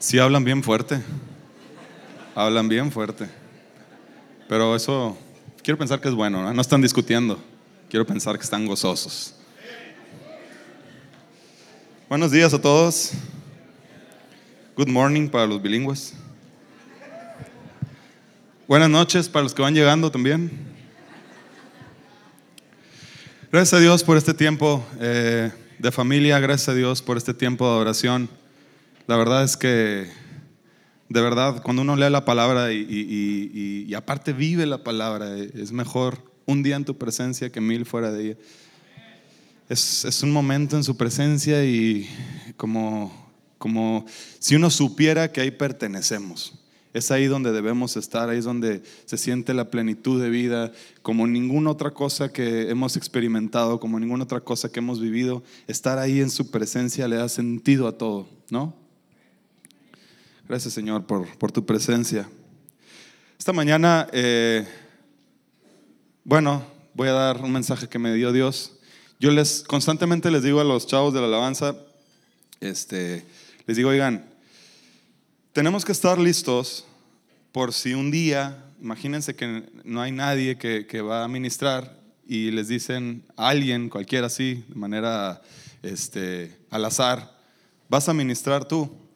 [0.00, 1.02] Sí hablan bien fuerte.
[2.36, 3.28] Hablan bien fuerte.
[4.48, 5.18] Pero eso
[5.64, 6.54] quiero pensar que es bueno, ¿no?
[6.54, 7.42] No están discutiendo.
[7.90, 9.34] Quiero pensar que están gozosos.
[12.08, 13.10] Buenos días a todos.
[14.76, 16.14] Good morning para los bilingües.
[18.68, 20.48] Buenas noches para los que van llegando también.
[23.50, 27.66] Gracias a Dios por este tiempo eh, de familia, gracias a Dios por este tiempo
[27.66, 28.37] de adoración.
[29.08, 30.06] La verdad es que,
[31.08, 36.62] de verdad, cuando uno lee la palabra y, aparte vive la palabra, es mejor un
[36.62, 38.36] día en tu presencia que mil fuera de ella.
[39.70, 42.06] Es, es un momento en su presencia y
[42.58, 44.04] como, como
[44.40, 46.62] si uno supiera que ahí pertenecemos.
[46.92, 51.26] Es ahí donde debemos estar, ahí es donde se siente la plenitud de vida, como
[51.26, 55.42] ninguna otra cosa que hemos experimentado, como ninguna otra cosa que hemos vivido.
[55.66, 58.86] Estar ahí en su presencia le da sentido a todo, ¿no?
[60.48, 62.26] Gracias Señor por, por tu presencia.
[63.38, 64.66] Esta mañana, eh,
[66.24, 68.72] bueno, voy a dar un mensaje que me dio Dios.
[69.20, 71.76] Yo les constantemente les digo a los chavos de la alabanza,
[72.60, 73.26] este,
[73.66, 74.24] les digo, oigan,
[75.52, 76.86] tenemos que estar listos
[77.52, 82.52] por si un día, imagínense que no hay nadie que, que va a ministrar y
[82.52, 85.42] les dicen a alguien, cualquiera así, de manera
[85.82, 87.36] este, al azar,
[87.90, 89.07] vas a ministrar tú.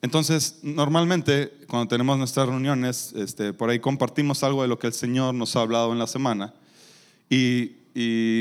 [0.00, 4.92] Entonces, normalmente cuando tenemos nuestras reuniones, este, por ahí compartimos algo de lo que el
[4.92, 6.54] Señor nos ha hablado en la semana.
[7.28, 7.74] Y,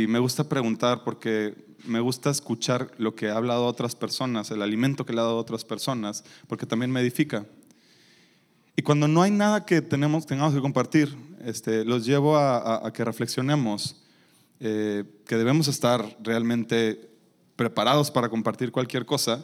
[0.07, 5.03] me gusta preguntar porque me gusta escuchar lo que ha hablado otras personas, el alimento
[5.03, 7.43] que le ha dado a otras personas, porque también me edifica.
[8.75, 13.03] Y cuando no hay nada que tenemos, tengamos que compartir, este, los llevo a, que
[13.03, 13.95] reflexionemos
[14.59, 17.09] eh, que debemos estar realmente
[17.55, 19.43] preparados para compartir cualquier cosa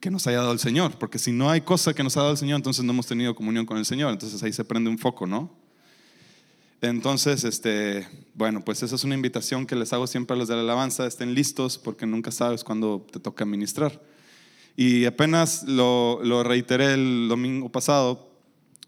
[0.00, 2.32] que nos haya dado el Señor, porque si no hay cosa que nos ha dado
[2.32, 4.98] el Señor, entonces no hemos tenido comunión con el Señor, entonces ahí se prende un
[4.98, 5.54] foco, ¿no?
[6.80, 10.54] Entonces, este, bueno, pues esa es una invitación que les hago siempre a los de
[10.54, 14.00] la alabanza, estén listos porque nunca sabes cuándo te toca ministrar.
[14.76, 18.30] Y apenas lo, lo reiteré el domingo pasado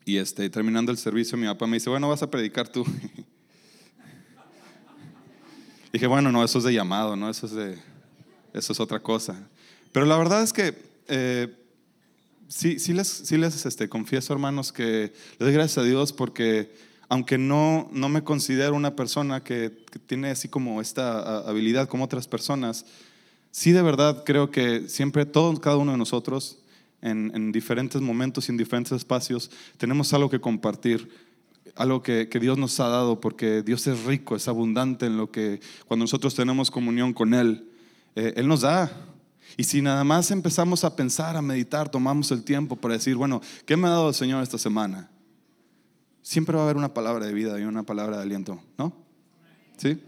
[0.06, 2.86] y este, terminando el servicio mi papá me dice, bueno, vas a predicar tú.
[5.92, 7.28] dije, bueno, no, eso es de llamado, ¿no?
[7.28, 7.78] Eso es, de,
[8.54, 9.50] eso es otra cosa.
[9.92, 11.54] Pero la verdad es que eh,
[12.48, 16.70] sí, sí les, sí les este, confieso, hermanos, que les doy gracias a Dios porque
[17.12, 19.70] aunque no, no me considero una persona que,
[20.06, 22.86] tiene así como esta habilidad como otras personas,
[23.50, 26.60] sí de verdad creo que siempre todos, cada uno de nosotros,
[27.02, 31.10] en, diferentes momentos y en diferentes espacios, tenemos algo que compartir,
[31.76, 35.60] algo que, Dios nos ha dado, porque Dios es rico, es abundante en lo que
[35.86, 37.68] cuando nosotros tenemos comunión con Él,
[38.16, 38.90] eh, Él nos da.
[39.56, 43.40] Y si nada más empezamos a pensar, a meditar, tomamos el tiempo para decir, bueno,
[43.66, 45.10] ¿qué me ha dado el Señor esta semana?
[46.22, 48.92] Siempre va a haber una palabra de vida y una palabra de aliento, ¿no?
[49.76, 50.00] ¿Sí?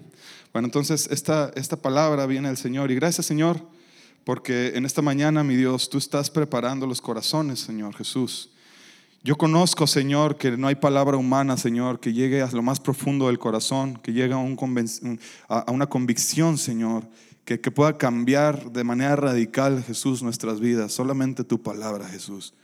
[0.52, 3.60] Bueno, entonces esta, esta palabra viene del Señor y gracias Señor,
[4.24, 8.50] porque en esta mañana, mi Dios, tú estás preparando los corazones, Señor Jesús.
[9.24, 13.26] Yo conozco, Señor, que no hay palabra humana, Señor, que llegue a lo más profundo
[13.26, 15.18] del corazón, que llegue a, un
[15.48, 17.08] a una convicción, Señor,
[17.44, 20.92] que, pueda cambiar de manera radical, Jesús, nuestras vidas.
[20.92, 22.54] Solamente tu palabra, Jesús.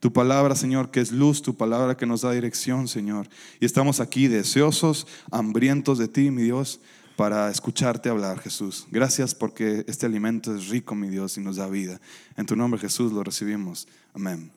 [0.00, 3.28] Tu palabra, Señor, que es luz, tu palabra que nos da dirección, Señor.
[3.60, 6.80] Y estamos aquí deseosos, hambrientos de ti, mi Dios,
[7.14, 8.86] para escucharte hablar, Jesús.
[8.90, 12.00] Gracias porque este alimento es rico, mi Dios, y nos da vida.
[12.36, 13.86] En tu nombre, Jesús, lo recibimos.
[14.14, 14.50] Amén.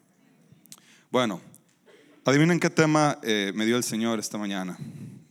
[1.12, 1.42] Bueno,
[2.24, 4.78] adivinen qué tema eh, me dio el Señor esta mañana.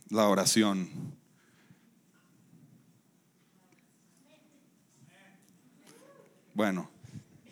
[0.09, 1.14] La oración.
[6.55, 6.89] Bueno,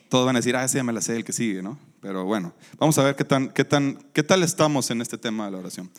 [0.07, 1.77] todos van a decir, ah, ese ya me la sé, el que sigue, ¿no?
[1.99, 5.45] Pero bueno, vamos a ver qué, tan, qué, tan, qué tal estamos en este tema
[5.45, 5.91] de la oración.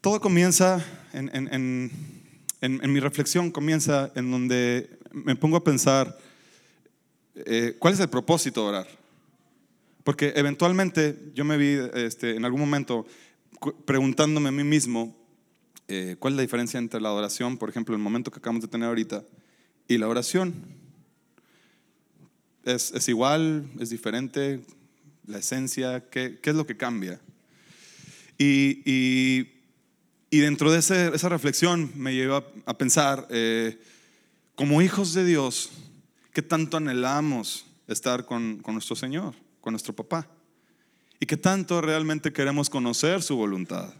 [0.00, 1.92] Todo comienza en, en,
[2.60, 6.18] en, mi reflexión, comienza en donde me pongo a pensar,
[7.36, 8.88] eh, ¿cuál es el propósito de orar?
[10.02, 13.06] Porque eventualmente yo me vi este, en algún momento
[13.84, 15.16] preguntándome a mí mismo,
[15.86, 18.68] eh, ¿cuál es la diferencia entre la adoración, por ejemplo, el momento que acabamos de
[18.68, 19.22] tener ahorita,
[19.86, 20.79] y la oración?
[22.64, 23.66] ¿Es, igual?
[23.78, 24.60] ¿Es diferente?
[25.26, 26.04] ¿La esencia?
[26.10, 27.20] ¿Qué, es lo que cambia?
[28.38, 29.48] Y,
[30.30, 33.80] dentro de esa reflexión me lleva a pensar, eh,
[34.54, 35.70] como hijos de Dios,
[36.32, 40.28] ¿qué tanto anhelamos estar con, nuestro Señor, con nuestro papá?
[41.18, 43.94] ¿Y qué tanto realmente queremos conocer su voluntad?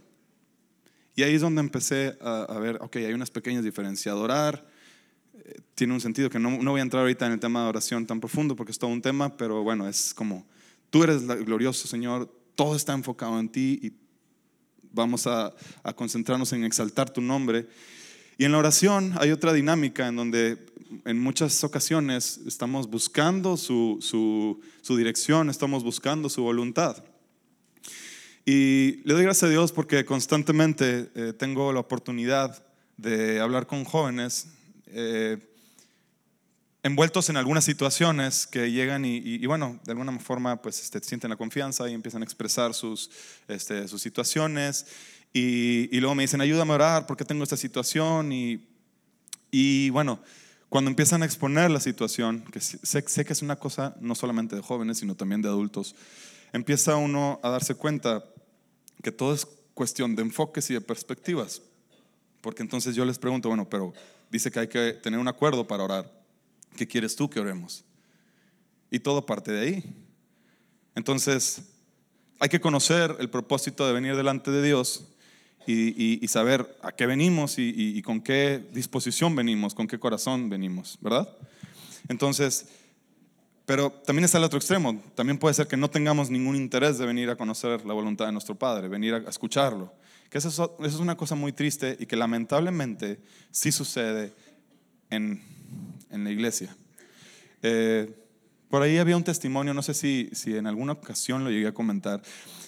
[1.17, 4.13] Y ahí es donde empecé a, a ver, ok, hay unas pequeñas diferencias.
[4.13, 4.70] Adorar
[5.75, 8.07] tiene un sentido que no, no, voy a entrar ahorita en el tema de oración
[8.07, 10.47] tan profundo porque es todo un tema, pero bueno, es como,
[10.91, 13.93] tú eres glorioso Señor, todo está enfocado en ti y
[14.93, 15.55] vamos a,
[15.97, 17.69] concentrarnos en exaltar tu nombre.
[18.37, 20.59] Y en la oración hay otra dinámica en donde
[21.05, 27.05] en muchas ocasiones estamos buscando su, su, su dirección, estamos buscando su voluntad.
[28.45, 32.65] Y le doy gracias a Dios porque constantemente eh, tengo la oportunidad
[32.97, 34.49] de hablar con jóvenes
[34.93, 35.39] eh,
[36.83, 41.37] envueltos en algunas situaciones que llegan y, bueno, de alguna forma pues este, sienten la
[41.37, 43.11] confianza y empiezan a expresar sus,
[43.49, 44.87] este, sus situaciones
[45.33, 48.67] y, y, luego me dicen, ayúdame a orar porque tengo esta situación y,
[49.51, 50.21] y bueno,
[50.69, 54.57] cuando empiezan a exponer la situación, que sé, sé que es una cosa no solamente
[54.57, 55.95] de jóvenes, sino también de adultos,
[56.53, 58.25] empieza uno a darse cuenta
[59.03, 61.63] que todo es cuestión de enfoques y de perspectivas.
[62.41, 63.93] Porque entonces yo les pregunto, bueno, pero
[64.31, 66.11] dice que hay que tener un acuerdo para orar.
[66.77, 67.85] ¿Qué quieres tú que oremos?
[68.91, 69.85] Y todo parte de ahí.
[70.95, 71.63] Entonces,
[72.39, 75.05] hay que conocer el propósito de venir delante de Dios
[75.67, 80.99] y, saber a qué venimos y, y, con qué disposición venimos, con qué corazón venimos,
[81.01, 81.29] ¿verdad?
[82.09, 82.67] Entonces,
[83.67, 85.01] pero también está el otro extremo.
[85.15, 88.33] También puede ser que no tengamos ningún interés de venir a conocer la voluntad de
[88.33, 89.93] nuestro Padre, venir a escucharlo.
[90.31, 94.33] Que eso es, una cosa muy triste y que lamentablemente sí sucede
[95.11, 95.43] en,
[96.11, 96.75] en la iglesia.
[97.63, 98.15] Eh,
[98.71, 101.75] por ahí había un testimonio, no sé si, si en alguna ocasión lo llegué a
[101.75, 102.23] comentar,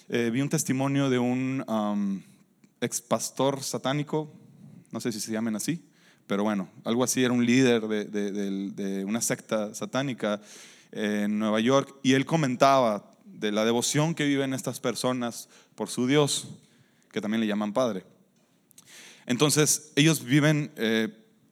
[0.09, 2.20] eh, vi un testimonio de un um,
[2.81, 4.29] ex pastor satánico,
[4.91, 5.85] no sé si se llamen así,
[6.26, 10.41] pero bueno, algo así, era un líder de, de, de una secta satánica
[10.91, 16.09] en Nueva York y él comentaba de la devoción que viven estas personas por su
[16.09, 16.49] Dios,
[17.12, 18.05] que también le llaman Padre.
[19.26, 21.09] Entonces ellos viven eh,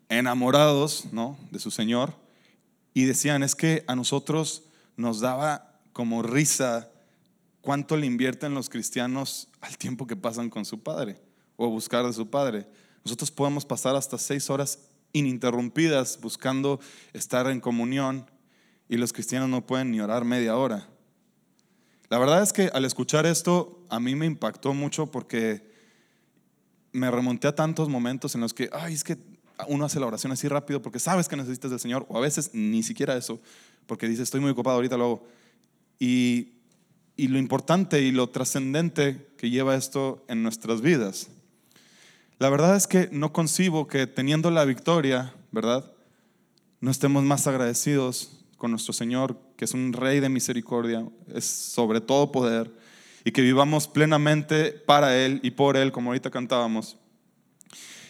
[0.09, 1.39] enamorados ¿no?
[1.51, 2.15] de su Señor
[2.95, 4.65] y decían, es que a nosotros
[4.97, 6.91] nos daba como risa
[7.61, 11.21] cuánto le invierten los cristianos al tiempo que pasan con su Padre
[11.57, 12.67] o buscar de su Padre.
[13.05, 14.79] Nosotros podemos pasar hasta seis horas
[15.13, 16.81] ininterrumpidas buscando
[17.13, 18.31] estar en comunión
[18.89, 20.89] y los cristianos no pueden ni orar media hora.
[22.09, 25.69] La verdad es que al escuchar esto a mí me impactó mucho porque
[26.93, 29.19] me remonté a tantos momentos en los que, ay, es que
[29.69, 32.51] uno hace la oración así rápido porque sabes que necesitas del Señor, o a veces
[32.53, 33.41] ni siquiera eso,
[33.87, 35.27] porque dice, estoy muy ocupado, ahorita luego.
[35.99, 36.53] Y,
[37.17, 41.29] y lo importante y lo trascendente que lleva esto en nuestras vidas.
[42.39, 45.93] La verdad es que no concibo que teniendo la victoria, ¿verdad?
[46.81, 52.01] No estemos más agradecidos con nuestro Señor, que es un Rey de misericordia, es sobre
[52.01, 52.71] todo poder,
[53.25, 56.97] y que vivamos plenamente para Él y por Él, como ahorita cantábamos.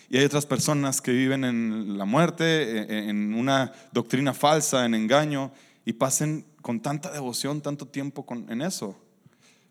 [0.08, 4.84] Y hay otras personas que viven en la muerte, e, e, en una doctrina falsa,
[4.84, 5.52] en engaño,
[5.84, 8.98] y pasen con tanta devoción, tanto tiempo en eso.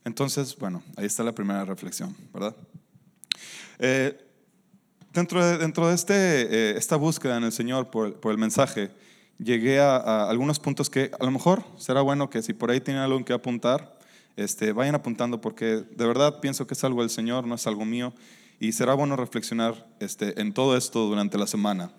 [0.06, 2.56] Entonces, bueno, ahí está la primera reflexión, ¿verdad?
[3.80, 4.18] Eh,
[5.14, 8.92] dentro de, dentro de este, eh, esta búsqueda en el Señor por, por el mensaje,
[9.38, 13.02] llegué a, algunos puntos que a lo mejor será bueno que si por ahí tienen
[13.02, 13.99] algo que apuntar,
[14.40, 17.84] este, vayan apuntando porque de verdad pienso que es algo del Señor, no es algo
[17.84, 18.14] mío
[18.58, 21.92] y será bueno reflexionar este, en todo esto durante la semana.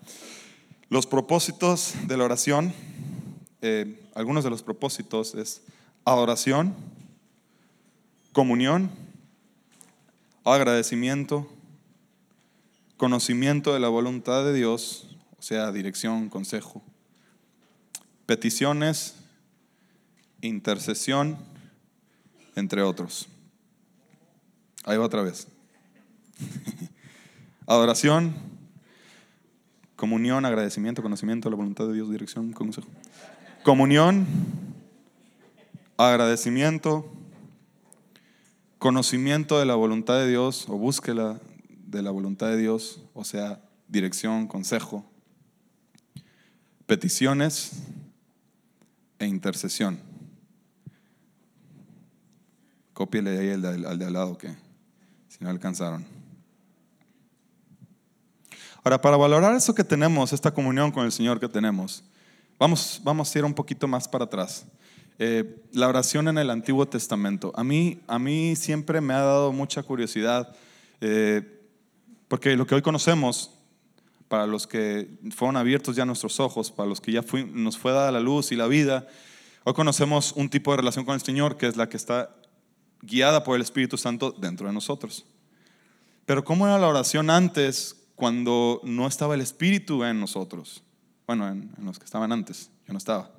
[0.89, 2.73] Los propósitos de la oración,
[3.61, 5.61] eh, algunos de los propósitos es
[6.03, 6.73] adoración,
[8.33, 8.89] comunión,
[10.43, 11.47] agradecimiento,
[12.97, 16.81] conocimiento de la voluntad de Dios, o sea, dirección, consejo,
[18.25, 19.15] peticiones,
[20.41, 21.50] intercesión,
[22.55, 23.27] entre otros.
[24.83, 25.47] Ahí va otra vez.
[27.67, 28.33] Adoración,
[29.95, 32.87] comunión, agradecimiento, conocimiento, la voluntad de Dios, dirección, consejo.
[33.63, 34.25] Comunión,
[35.97, 37.11] agradecimiento,
[38.79, 41.39] conocimiento de la voluntad de Dios o búsqueda
[41.85, 45.05] de la voluntad de Dios, o sea, dirección, consejo.
[46.87, 47.83] Peticiones,
[49.21, 49.99] e intercesión.
[52.93, 54.49] Cópiele ahí al de, al de al lado que
[55.27, 56.05] si no alcanzaron.
[58.83, 62.03] Ahora, para valorar eso que tenemos, esta comunión con el Señor que tenemos,
[62.57, 64.65] vamos, vamos a ir un poquito más para atrás.
[65.19, 67.53] Eh, la oración en el Antiguo Testamento.
[67.55, 70.55] A mí, a mí siempre me ha dado mucha curiosidad,
[70.99, 71.61] eh,
[72.27, 73.51] porque lo que hoy conocemos
[74.27, 78.11] para los que fueron abiertos ya nuestros ojos, para los que ya nos fue dada
[78.11, 79.05] la luz y la vida.
[79.63, 82.35] Hoy conocemos un tipo de relación con el Señor que es la que está
[83.01, 85.25] guiada por el Espíritu Santo dentro de nosotros.
[86.25, 90.83] Pero ¿cómo era la oración antes cuando no estaba el Espíritu en nosotros?
[91.27, 93.31] Bueno, en, los que estaban antes, yo no estaba.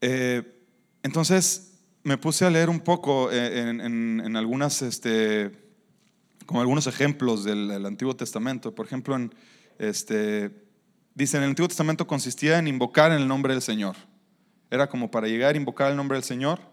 [0.00, 0.42] Eh,
[1.02, 1.72] entonces
[2.02, 5.52] me puse a leer un poco eh, en, algunas, este,
[6.46, 8.74] como algunos ejemplos del, Antiguo Testamento.
[8.74, 9.32] Por ejemplo, en,
[9.78, 10.50] este,
[11.14, 13.96] dice, en el Antiguo Testamento consistía en invocar en el nombre del Señor.
[14.70, 16.71] Era como para llegar a invocar el nombre del Señor.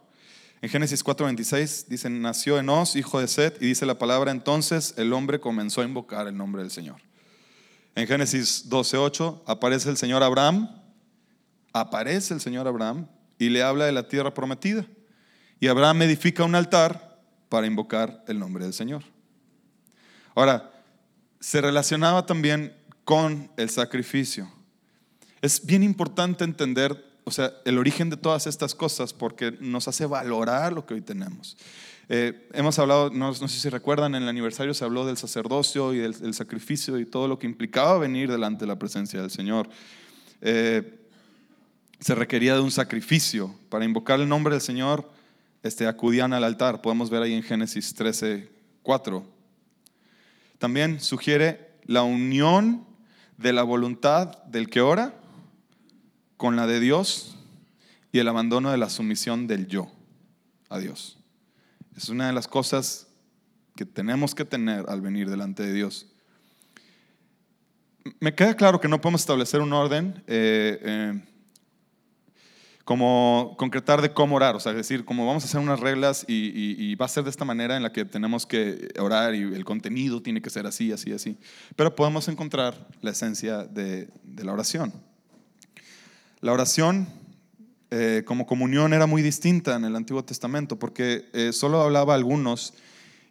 [0.62, 5.14] En Génesis 4:26 dice, nació Enos, hijo de Set, y dice la palabra, entonces el
[5.14, 6.98] hombre comenzó a invocar el nombre del Señor.
[7.96, 10.70] En Génesis 12:8 aparece el Señor Abraham,
[11.74, 14.86] aparece el Señor Abraham y le habla de la tierra prometida.
[15.60, 19.04] Y Abraham edifica un altar para invocar el nombre del Señor.
[20.36, 20.72] Ahora,
[21.40, 24.52] se relacionaba también con el sacrificio.
[25.42, 30.08] Es bien importante entender, o sea, el origen de todas estas cosas porque nos hace
[30.08, 31.56] valorar lo que hoy tenemos.
[32.10, 36.00] Eh, hemos hablado, no, sé si recuerdan, en el aniversario se habló del sacerdocio y
[36.00, 39.70] del, sacrificio y todo lo que implicaba venir delante de la presencia del Señor.
[40.42, 41.06] Eh,
[42.00, 43.54] se requería de un sacrificio.
[43.70, 45.08] Para invocar el nombre del Señor,
[45.62, 46.82] este, acudían al altar.
[46.82, 48.50] Podemos ver ahí en Génesis 13,
[48.82, 49.24] 4.
[50.58, 52.88] También sugiere la unión
[53.38, 55.14] de la voluntad del que ora
[56.40, 57.36] con la de Dios
[58.14, 59.92] y el abandono de la sumisión del yo
[60.70, 61.18] a Dios.
[61.98, 63.08] Es una de las cosas
[63.76, 66.08] que tenemos que tener al venir delante de Dios.
[68.22, 71.22] Me queda claro que no podemos establecer un orden eh, eh,
[72.86, 76.96] como concretar de cómo orar, o sea, decir, como vamos a hacer unas reglas y,
[76.96, 80.22] va a ser de esta manera en la que tenemos que orar y el contenido
[80.22, 81.38] tiene que ser así, así, así.
[81.76, 85.09] Pero podemos encontrar la esencia de la oración.
[86.42, 87.08] La oración
[87.92, 92.74] eh, como comunión era muy distinta en el Antiguo Testamento, porque eh, solo hablaba algunos,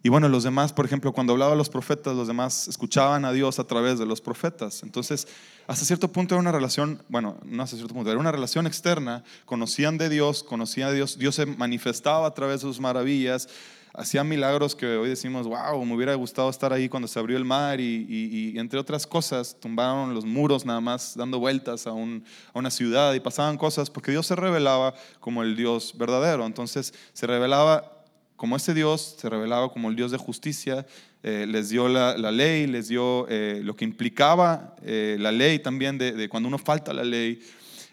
[0.03, 3.31] y bueno, los demás, por ejemplo, cuando hablaba a los profetas, los demás escuchaban a
[3.31, 4.83] Dios a través de los profetas.
[4.83, 5.27] Entonces,
[5.65, 9.23] hasta cierto punto era una relación, bueno, no hasta cierto punto, era una relación externa,
[9.45, 13.49] conocían de Dios, conocían a Dios, Dios se manifestaba a través de sus maravillas,
[13.93, 17.45] hacía milagros que hoy decimos, wow, me hubiera gustado estar ahí cuando se abrió el
[17.45, 23.13] mar y, entre otras cosas tumbaron los muros nada más dando vueltas a, una ciudad
[23.13, 26.45] y pasaban cosas porque Dios se revelaba como el Dios verdadero.
[26.45, 28.03] Entonces se revelaba
[28.35, 30.85] como ese Dios, se revelaba como el Dios de justicia,
[31.23, 35.97] eh, les dio la, ley, les dio eh, lo que implicaba eh, la ley también
[35.97, 37.41] de, de, cuando uno falta la ley.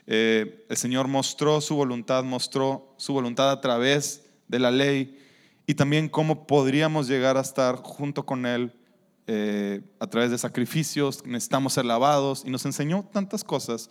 [0.06, 5.25] el Señor mostró su voluntad, mostró su voluntad a través de la ley
[5.66, 8.73] y también cómo podríamos llegar a estar junto con Él
[9.26, 13.90] eh, a través de sacrificios, necesitamos ser lavados y nos enseñó tantas cosas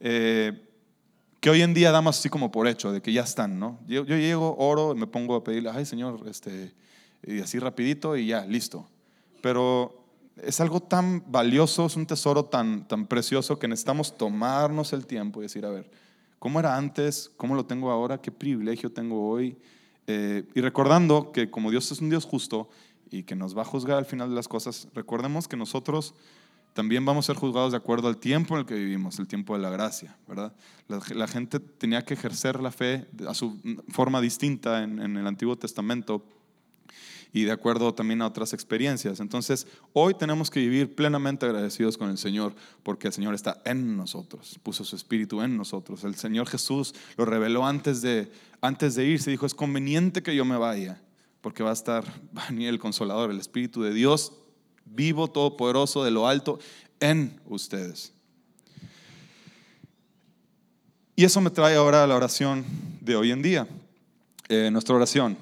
[0.00, 0.62] eh,
[1.40, 3.78] que hoy en día damos así como por hecho, de que ya están, ¿no?
[3.86, 6.74] Yo, llego, oro, me pongo a pedirle, ay Señor, este,
[7.26, 8.86] y así rapidito y ya, listo.
[9.40, 10.04] Pero
[10.42, 15.40] es algo tan valioso, es un tesoro tan, tan precioso que necesitamos tomarnos el tiempo
[15.40, 15.90] y decir, a ver,
[16.38, 17.30] ¿cómo era antes?
[17.36, 18.20] ¿Cómo lo tengo ahora?
[18.20, 19.56] ¿Qué privilegio tengo hoy?
[20.06, 22.68] Eh, y recordando que como Dios es un Dios justo
[23.10, 26.14] y que nos va a juzgar al final de las cosas, recordemos que nosotros
[26.74, 29.56] también vamos a ser juzgados de acuerdo al tiempo en el que vivimos, el tiempo
[29.56, 30.54] de la gracia, ¿verdad?
[30.88, 33.58] La, gente tenía que ejercer la fe a su
[33.88, 36.22] forma distinta en, en el Antiguo Testamento
[37.32, 39.20] y de acuerdo también a otras experiencias.
[39.20, 43.96] Entonces, hoy tenemos que vivir plenamente agradecidos con el Señor, porque el Señor está en
[43.96, 46.04] nosotros, puso su espíritu en nosotros.
[46.04, 48.30] El Señor Jesús lo reveló antes de,
[48.66, 51.00] antes de irse, dijo, es conveniente que yo me vaya,
[51.40, 52.04] porque va a estar,
[52.48, 54.32] venir el consolador, el Espíritu de Dios,
[54.84, 56.58] vivo, todopoderoso, de lo alto,
[57.00, 58.12] en ustedes.
[61.14, 62.64] Y eso me trae ahora a la oración
[63.00, 63.66] de hoy en día,
[64.48, 65.38] eh, nuestra oración.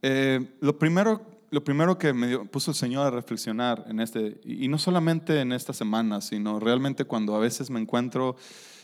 [0.00, 4.66] Eh, lo, primero, lo primero que me puso el Señor a reflexionar en este, y,
[4.68, 8.36] no solamente en esta semana, sino realmente cuando a veces me encuentro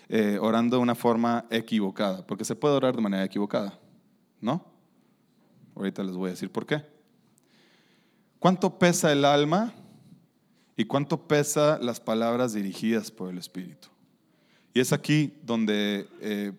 [0.09, 3.79] eh, orando de una forma equivocada, porque se puede orar de manera equivocada,
[4.41, 4.65] ¿no?
[5.75, 6.85] Ahorita les voy a decir por qué.
[8.39, 9.73] ¿Cuánto pesa el alma
[10.77, 13.89] y cuánto pesa las palabras dirigidas por el Espíritu?
[14.75, 16.53] Y es aquí donde eh,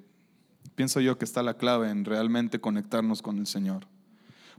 [0.73, 3.87] pienso yo que está la clave en realmente conectarnos con el Señor.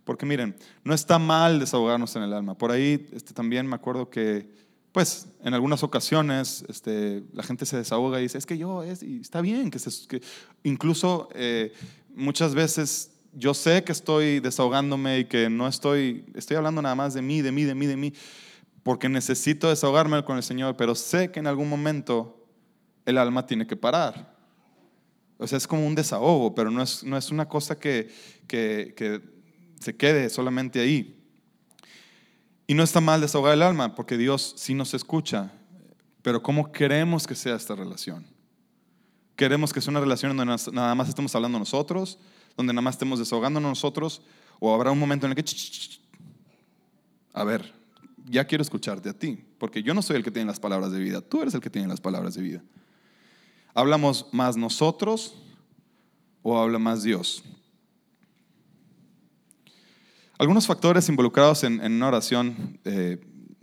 [0.05, 2.57] Porque miren, no está mal desahogarnos en el alma.
[2.57, 4.49] Por ahí este, también me acuerdo que,
[4.97, 9.03] pues, en algunas ocasiones este, la gente se desahoga y dice, es que yo, es,
[9.03, 10.23] y está bien, que, que
[10.62, 11.75] incluso eh,
[12.15, 17.12] muchas veces yo sé que estoy desahogándome y que no estoy, estoy hablando nada más
[17.12, 18.15] de mí, de mí, de mí, de mí,
[18.83, 22.49] porque necesito desahogarme con el Señor, pero sé que en algún momento
[23.05, 24.35] el alma tiene que parar.
[25.37, 28.09] O sea, es como un desahogo, pero no es, no es una cosa que,
[28.47, 29.21] que
[29.79, 31.16] se quede solamente ahí.
[32.67, 35.53] Y no está mal desahogar el alma, porque Dios sí nos escucha,
[36.23, 38.27] pero ¿cómo queremos que sea esta relación?
[39.37, 42.19] ¿Queremos que sea una relación donde nada más estemos hablando nosotros,
[42.57, 44.23] donde nada más estemos desahogándonos nosotros,
[44.59, 45.45] o habrá un momento en el que,
[47.33, 47.73] a ver,
[48.25, 50.99] ya quiero escucharte a ti, porque yo no soy el que tiene las palabras de
[50.99, 52.63] vida, tú eres el que tiene las palabras de vida.
[53.75, 55.35] ¿Hablamos más nosotros
[56.43, 57.45] o habla más Dios?
[60.38, 63.19] Algunos factores involucrados en, una oración, eh,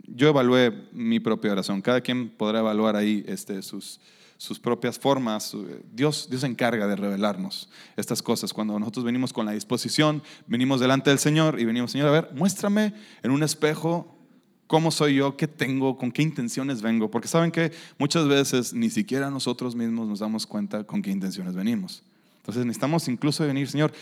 [0.08, 4.00] yo evalué mi propia oración, cada quien podrá evaluar ahí este, sus,
[4.38, 5.56] sus propias formas.
[5.92, 8.52] Dios, Dios se encarga de revelarnos estas cosas.
[8.52, 12.30] Cuando nosotros venimos con la disposición, venimos delante del Señor y venimos, Señor, a ver,
[12.34, 14.18] muéstrame en un espejo
[14.66, 17.08] cómo soy yo, qué tengo, con qué intenciones vengo.
[17.08, 21.54] Porque saben que muchas veces ni siquiera nosotros mismos nos damos cuenta con qué intenciones
[21.54, 22.02] venimos.
[22.38, 23.92] Entonces necesitamos incluso venir, Señor,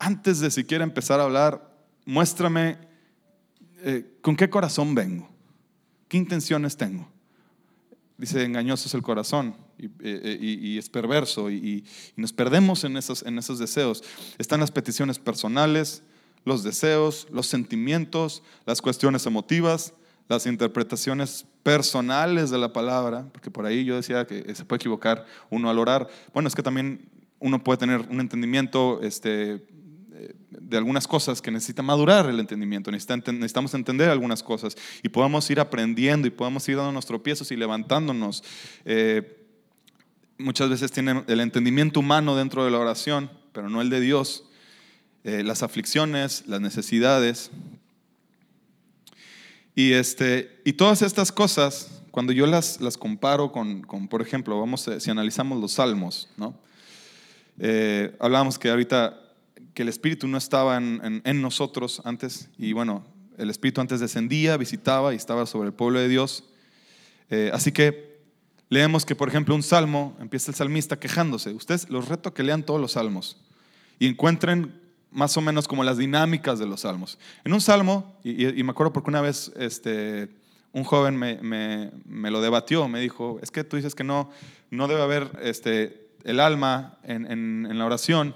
[0.00, 1.75] antes de siquiera empezar a hablar,
[2.06, 2.78] muéstrame
[3.82, 5.28] eh, con qué corazón vengo,
[6.08, 7.06] qué intenciones tengo.
[8.16, 11.84] Dice, engañoso es el corazón y, eh, es perverso y,
[12.16, 14.02] nos perdemos en esos, en esos deseos.
[14.38, 16.02] Están las peticiones personales,
[16.44, 19.92] los deseos, los sentimientos, las cuestiones emotivas,
[20.28, 25.26] las interpretaciones personales de la palabra, porque por ahí yo decía que se puede equivocar
[25.50, 26.08] uno al orar.
[26.32, 29.66] Bueno, es que también uno puede tener un entendimiento este,
[30.50, 35.60] de algunas cosas que necesita madurar el entendimiento, necesitamos entender algunas cosas y podamos ir
[35.60, 38.42] aprendiendo y podamos ir dando nuestros tropiezos y levantándonos.
[38.84, 39.44] Eh,
[40.38, 44.44] muchas veces tiene el entendimiento humano dentro de la oración, pero no el de Dios.
[45.24, 47.50] Eh, las aflicciones, las necesidades,
[49.76, 54.58] y, este, y todas estas cosas, cuando yo las, las comparo con, con, por ejemplo,
[54.58, 56.58] vamos si analizamos los salmos, ¿no?
[57.58, 59.20] Eh, hablábamos que ahorita
[59.76, 63.04] que el Espíritu no estaba en, nosotros antes, y bueno,
[63.36, 66.44] el Espíritu antes descendía, visitaba y estaba sobre el pueblo de Dios.
[67.28, 68.22] Eh, así que
[68.70, 71.50] leemos que, por ejemplo, un salmo, empieza el salmista quejándose.
[71.52, 73.36] Ustedes los reto que lean todos los salmos
[73.98, 77.18] y encuentren más o menos como las dinámicas de los salmos.
[77.44, 80.30] En un salmo, y, me acuerdo porque una vez este,
[80.72, 84.30] un joven me, me, lo debatió, me dijo, es que tú dices que no,
[84.70, 88.34] no debe haber este, el alma en, en, la oración,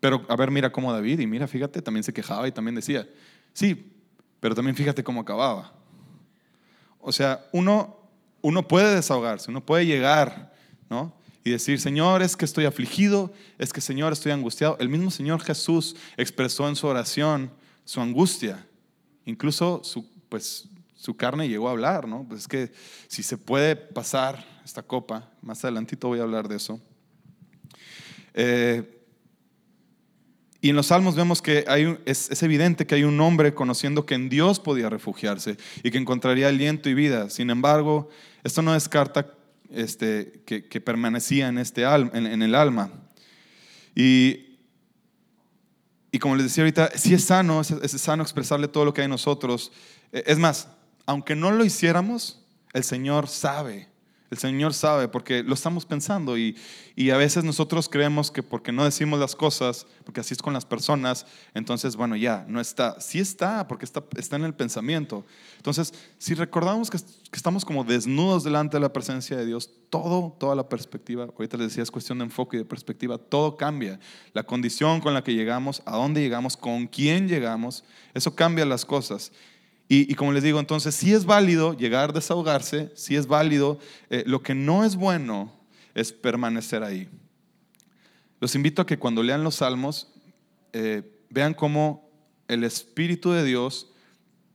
[0.00, 3.08] pero a ver, mira cómo David, y mira, fíjate, también se quejaba y también decía,
[3.52, 3.92] sí,
[4.40, 5.72] pero también fíjate cómo acababa.
[7.00, 7.96] O sea, uno,
[8.40, 10.52] uno puede desahogarse, uno puede llegar,
[10.88, 11.18] ¿no?
[11.48, 14.76] y decir, Señor, es que estoy afligido, es que Señor, estoy angustiado.
[14.80, 17.50] El mismo Señor Jesús expresó en su oración
[17.84, 18.66] su angustia.
[19.24, 22.26] Incluso su, pues, su carne llegó a hablar, ¿no?
[22.28, 22.72] Pues es que
[23.08, 26.80] si se puede pasar esta copa, más adelantito voy a hablar de eso.
[28.34, 28.97] Eh,
[30.60, 31.64] y en los salmos vemos que
[32.04, 36.48] es, evidente que hay un hombre conociendo que en Dios podía refugiarse y que encontraría
[36.48, 37.30] aliento y vida.
[37.30, 38.08] Sin embargo,
[38.42, 39.34] esto no descarta
[39.70, 42.90] este, que, permanecía en, este en, el alma.
[43.94, 44.46] Y,
[46.20, 49.06] como les decía ahorita, si es sano, es, es sano expresarle todo lo que hay
[49.06, 49.70] en nosotros.
[50.12, 50.68] E, es más,
[51.06, 53.87] aunque no lo hiciéramos, el Señor sabe
[54.30, 56.56] el Señor sabe porque lo estamos pensando y,
[57.10, 60.66] a veces nosotros creemos que porque no decimos las cosas, porque así es con las
[60.66, 63.00] personas, entonces, bueno, ya, no está.
[63.00, 65.24] Sí está, porque está, está en el pensamiento.
[65.56, 66.98] Entonces, si recordamos que,
[67.32, 71.68] estamos como desnudos delante de la presencia de Dios, todo, toda la perspectiva, ahorita les
[71.68, 74.00] decía, es cuestión de enfoque y de perspectiva, todo cambia.
[74.32, 78.84] La condición con la que llegamos, a dónde llegamos, con quién llegamos, eso cambia las
[78.84, 79.32] cosas.
[79.90, 83.78] Y, como les digo, entonces sí es válido llegar a desahogarse, sí es válido.
[84.10, 85.50] Eh, lo que no es bueno
[85.94, 87.08] es permanecer ahí.
[88.38, 90.12] Los invito a que cuando lean los salmos
[90.74, 92.10] eh, vean cómo
[92.48, 93.90] el Espíritu de Dios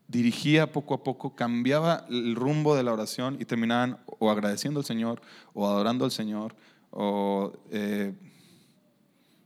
[0.07, 4.85] dirigía poco a poco, cambiaba el rumbo de la oración y terminaban o agradeciendo al
[4.85, 5.21] Señor
[5.53, 6.55] o adorando al Señor
[6.91, 8.13] o eh,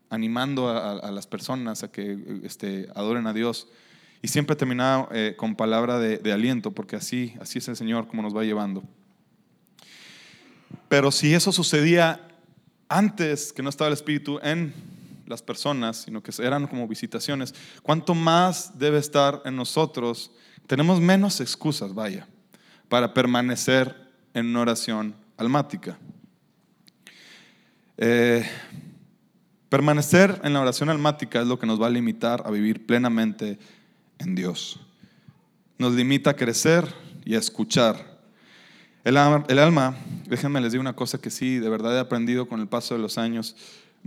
[0.09, 3.67] animando a, las personas a que este, adoren a Dios.
[4.21, 8.21] Y siempre terminaba eh, con palabra de, aliento, porque así, así es el Señor como
[8.21, 8.83] nos va llevando.
[10.87, 12.27] Pero si eso sucedía
[12.89, 14.73] antes que no estaba el Espíritu en
[15.25, 17.53] las personas, sino que eran como visitaciones,
[17.83, 20.31] ¿cuánto más debe estar en nosotros?
[20.65, 22.27] Tenemos menos excusas, vaya,
[22.89, 23.95] para permanecer
[24.33, 25.97] en una oración almática.
[27.97, 28.45] Eh,
[29.69, 33.59] permanecer en la oración almática es lo que nos va a limitar a vivir plenamente
[34.19, 34.79] en Dios.
[35.77, 36.85] Nos limita a crecer
[37.25, 38.17] y a escuchar.
[39.03, 39.95] El, alma,
[40.27, 43.01] déjenme les digo una cosa que sí, de verdad he aprendido con el paso de
[43.01, 43.55] los años,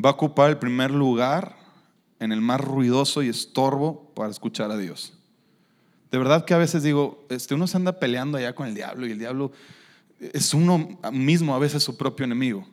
[0.02, 1.56] va a ocupar el primer lugar
[2.18, 5.14] en el más ruidoso y estorbo para escuchar a Dios.
[6.10, 9.06] De verdad que a veces digo, este, uno se anda peleando allá con el diablo
[9.06, 9.52] y el diablo
[10.18, 12.66] es uno mismo a veces su propio enemigo.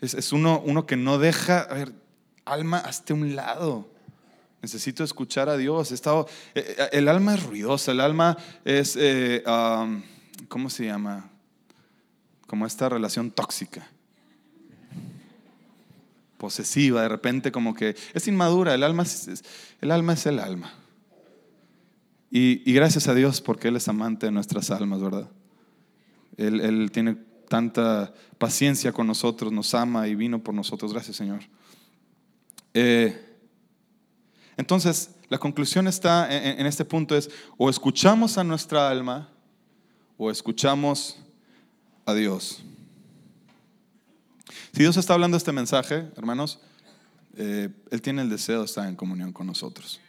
[0.00, 1.92] Es, uno, uno que no deja, a ver,
[2.44, 3.90] alma hasta un lado.
[4.62, 5.90] Necesito escuchar a Dios.
[5.90, 9.42] He estado, eh, eh, el alma es ruidosa, el alma es, eh,
[10.48, 11.30] ¿cómo se llama?
[12.46, 13.86] Como esta relación tóxica,
[16.36, 19.42] posesiva, de repente como que es inmadura, el alma es,
[19.80, 20.72] el alma,
[22.30, 25.28] y, gracias a Dios porque Él es amante de nuestras almas, ¿verdad?
[26.36, 27.16] Él, él tiene
[27.50, 30.92] tanta paciencia con nosotros, nos ama y vino por nosotros.
[30.92, 31.40] Gracias, Señor.
[32.72, 33.29] Eh,
[34.56, 39.28] entonces, la conclusión está en, este punto es, o escuchamos a nuestra alma
[40.18, 41.18] o escuchamos
[42.04, 42.62] a Dios.
[44.72, 46.58] Si Dios está hablando este mensaje, hermanos,
[47.36, 50.00] eh, Él tiene el deseo de estar en comunión con nosotros,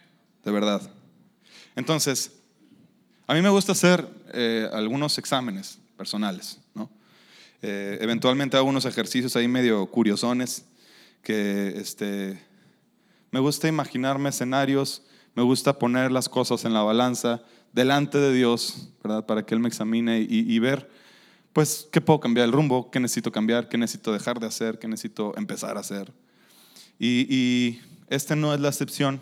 [0.44, 0.82] de verdad.
[1.76, 2.32] Entonces,
[3.26, 6.90] a mí me gusta hacer eh, algunos exámenes personales, ¿no?
[7.62, 10.64] Eh, eventualmente hago unos ejercicios ahí medio curiosones
[11.22, 12.44] que este,
[13.32, 15.02] me gusta imaginarme escenarios,
[15.34, 17.42] me gusta poner las cosas en la balanza
[17.72, 19.26] delante de Dios, ¿verdad?
[19.26, 20.88] Para que Él me examine y, ver,
[21.52, 24.86] pues, qué puedo cambiar el rumbo, qué necesito cambiar, qué necesito dejar de hacer, qué
[24.86, 26.12] necesito empezar a hacer.
[27.00, 29.20] Y, este no es la excepción.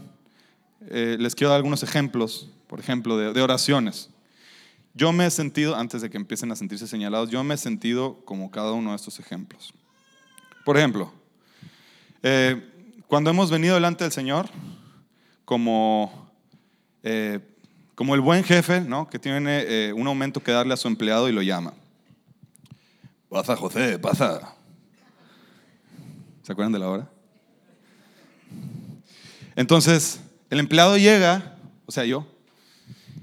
[0.88, 4.10] Eh, les quiero dar algunos ejemplos, por ejemplo, de oraciones.
[4.94, 8.20] Yo me he sentido, antes de que empiecen a sentirse señalados, yo me he sentido
[8.24, 9.72] como cada uno de estos ejemplos.
[10.64, 11.12] Por ejemplo,
[12.22, 12.69] eh,
[13.10, 14.48] cuando hemos venido delante del Señor,
[15.44, 16.30] como,
[17.02, 17.40] eh,
[17.96, 19.10] como el buen jefe, ¿no?
[19.10, 21.74] que tiene eh, un aumento que darle a su empleado y lo llama.
[23.28, 24.54] Pasa, José, pasa.
[26.42, 27.10] ¿Se acuerdan de la hora?
[29.56, 32.28] Entonces, el empleado llega, o sea, yo,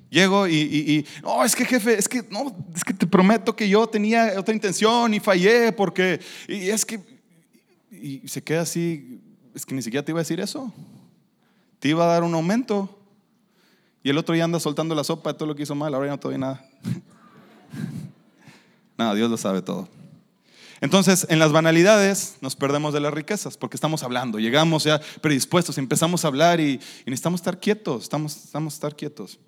[0.10, 3.88] Llego y, no, es que jefe, es que no, es que te prometo que yo
[3.88, 7.02] tenía otra intención y fallé porque, y es que,
[7.91, 9.19] y se queda así,
[9.58, 10.72] es que ni siquiera te iba a decir eso.
[11.80, 12.89] Te iba a dar un aumento
[14.04, 16.08] y el otro ya anda soltando la sopa de todo lo que hizo mal, ahora
[16.08, 16.65] ya no te doy nada.
[18.98, 19.89] nada, Dios lo sabe todo.
[20.80, 25.78] Entonces, en las banalidades nos perdemos de las riquezas porque estamos hablando, llegamos ya predispuestos,
[25.78, 29.39] empezamos a hablar y, y necesitamos estar quietos, estamos, estamos estar quietos.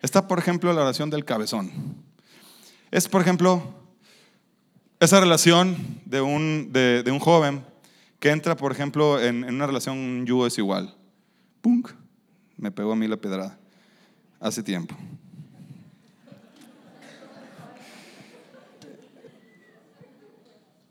[0.00, 1.70] Está, por ejemplo, la oración del cabezón.
[2.90, 3.62] Es, por ejemplo,
[5.00, 7.64] esa relación de un, de, un joven
[8.20, 10.94] que entra, por ejemplo, en, una relación un yugo desigual.
[11.62, 11.90] ¡Punk!
[12.56, 13.58] Me pegó a mí la pedrada
[14.38, 14.94] hace tiempo.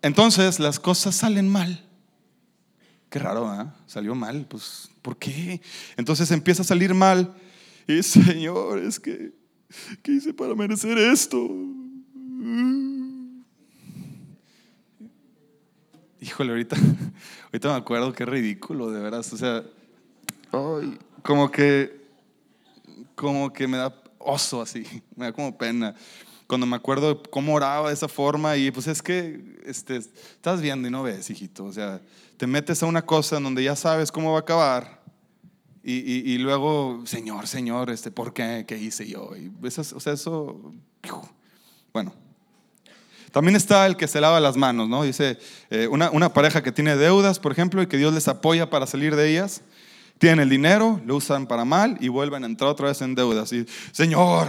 [0.01, 1.85] Entonces las cosas salen mal.
[3.09, 3.65] Qué raro, ¿eh?
[3.85, 5.61] Salió mal, pues, ¿por qué?
[5.97, 7.35] Entonces empieza a salir mal
[7.87, 9.33] y Señor, es que,
[10.01, 11.37] ¿qué hice para merecer esto?
[16.21, 16.75] Híjole, ahorita,
[17.45, 19.31] ahorita me acuerdo qué ridículo, de veras.
[19.33, 19.63] O sea,
[21.23, 22.05] como que,
[23.15, 25.95] como que me da oso así, me da como pena.
[26.47, 30.87] Cuando me acuerdo cómo oraba de esa forma y pues es que este, estás viendo
[30.87, 31.65] y no ves, hijito.
[31.65, 32.01] O sea,
[32.37, 34.99] te metes a una cosa en donde ya sabes cómo va a acabar
[35.81, 38.65] y, luego, Señor, Señor, este, ¿por qué?
[38.67, 39.31] ¿Qué hice yo?
[39.35, 40.73] Y eso, o sea, eso,
[41.93, 42.13] bueno.
[43.31, 45.03] También está el que se lava las manos, ¿no?
[45.03, 45.37] Dice,
[45.69, 49.15] eh, una, pareja que tiene deudas, por ejemplo, y que Dios les apoya para salir
[49.15, 49.61] de ellas,
[50.17, 53.53] tienen el dinero, lo usan para mal y vuelven a entrar otra vez en deudas.
[53.53, 54.47] Y, Señor,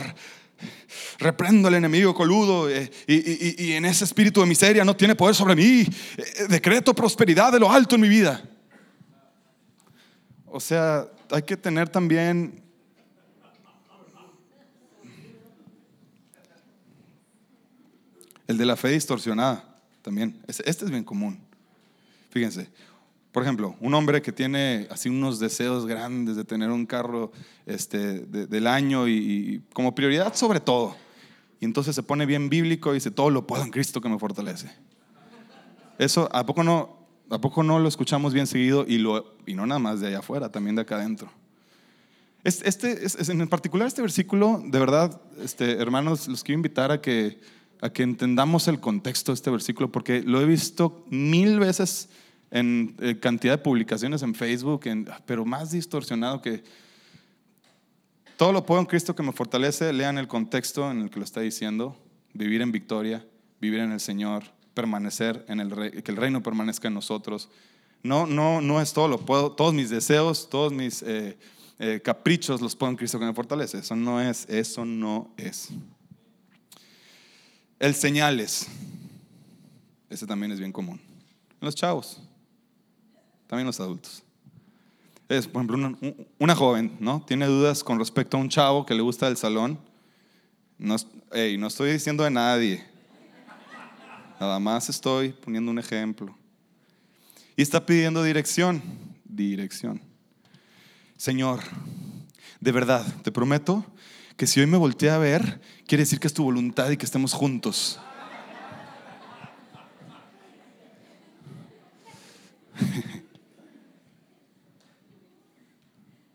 [1.18, 5.34] reprendo al enemigo coludo eh, y, y, en ese espíritu de miseria no tiene poder
[5.34, 5.86] sobre mí.
[6.16, 8.42] Eh, decreto prosperidad de lo alto en mi vida.
[10.46, 12.62] O sea, hay que tener también
[18.50, 19.64] el de la fe distorsionada
[20.02, 20.42] también.
[20.48, 21.38] Este es bien común.
[22.30, 22.68] Fíjense,
[23.30, 27.30] por ejemplo, un hombre que tiene así unos deseos grandes de tener un carro
[27.64, 30.96] este, del año y, como prioridad sobre todo.
[31.60, 34.18] Y entonces se pone bien bíblico y dice, todo lo puedo en Cristo que me
[34.18, 34.68] fortalece.
[35.98, 39.64] Eso, ¿a poco no, ¿A poco no lo escuchamos bien seguido y, lo, y no
[39.64, 41.30] nada más de allá afuera, también de acá adentro?
[42.42, 42.98] Este,
[43.30, 47.38] en particular este versículo, de verdad, este, hermanos, los quiero invitar a que,
[47.80, 52.08] a que entendamos el contexto de este versículo, porque lo he visto mil veces
[52.50, 54.82] en eh, cantidad de publicaciones en Facebook,
[55.24, 56.62] pero más distorsionado que
[58.36, 59.92] todo lo puedo en Cristo que me fortalece.
[59.92, 61.96] Lean el contexto en el que lo está diciendo,
[62.32, 63.24] vivir en victoria,
[63.60, 67.50] vivir en el Señor, permanecer en el rey, que el reino permanezca en nosotros.
[68.02, 71.36] No, no, no es todo lo puedo, todos mis deseos, todos mis eh,
[71.78, 73.78] eh, caprichos los puedo en Cristo que me fortalece.
[73.78, 75.68] Eso no es, eso no es.
[77.80, 78.68] El señales.
[80.10, 81.00] Ese también es bien común.
[81.60, 82.20] En los chavos.
[83.46, 84.22] También los adultos.
[85.28, 85.96] Es, por ejemplo,
[86.38, 87.24] una, joven, ¿no?
[87.26, 89.78] Tiene dudas con respecto a un chavo que le gusta el salón.
[90.76, 90.96] No,
[91.58, 92.84] no estoy diciendo de nadie.
[94.38, 96.36] Nada más estoy poniendo un ejemplo.
[97.56, 98.82] Y está pidiendo dirección.
[99.24, 100.02] Dirección.
[101.16, 101.60] Señor,
[102.60, 103.86] de verdad, te prometo
[104.40, 107.04] que si hoy me volteé a ver, quiere decir que es tu voluntad y que
[107.04, 108.00] estemos juntos.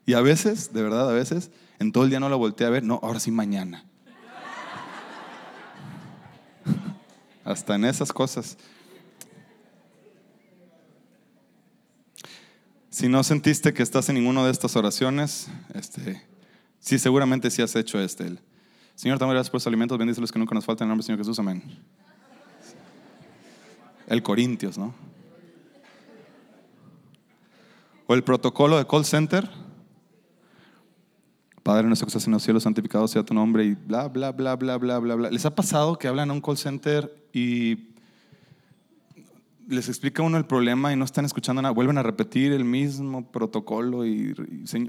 [0.06, 2.70] y a veces, de verdad, a veces, en todo el día no la volteé a
[2.70, 3.84] ver, no, ahora sí mañana.
[7.44, 8.56] Hasta en esas cosas.
[12.92, 16.22] Si no sentiste que estás en ninguna de estas oraciones, este,
[16.86, 18.28] sí, seguramente sí has hecho este.
[18.28, 18.40] El,
[18.96, 21.04] Señor, te gracias por los alimentos, bendice los que nunca nos faltan en el nombre
[21.04, 21.64] del Señor Jesús, amén.
[24.08, 24.94] El Corintios, ¿no?
[28.08, 29.50] O el protocolo de call center.
[31.64, 34.56] Padre nuestro que estás en los cielos, santificado sea tu nombre y bla, bla, bla,
[34.56, 35.32] bla, bla, bla, bla.
[35.32, 37.95] ¿Les ha pasado que hablan a un call center y
[39.68, 43.32] les explica uno el problema y no están escuchando nada, vuelven a repetir el mismo
[43.32, 44.36] protocolo y,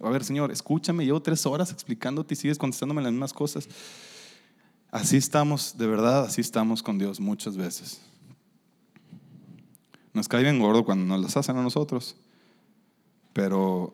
[0.03, 3.69] a ver, Señor, escúchame, llevo tres horas explicándote y sigues contestándome las mismas cosas.
[4.91, 8.01] Así estamos, de verdad, así estamos con Dios muchas veces.
[10.13, 12.17] Nos cae bien gordo cuando nos las hacen a nosotros,
[13.33, 13.93] pero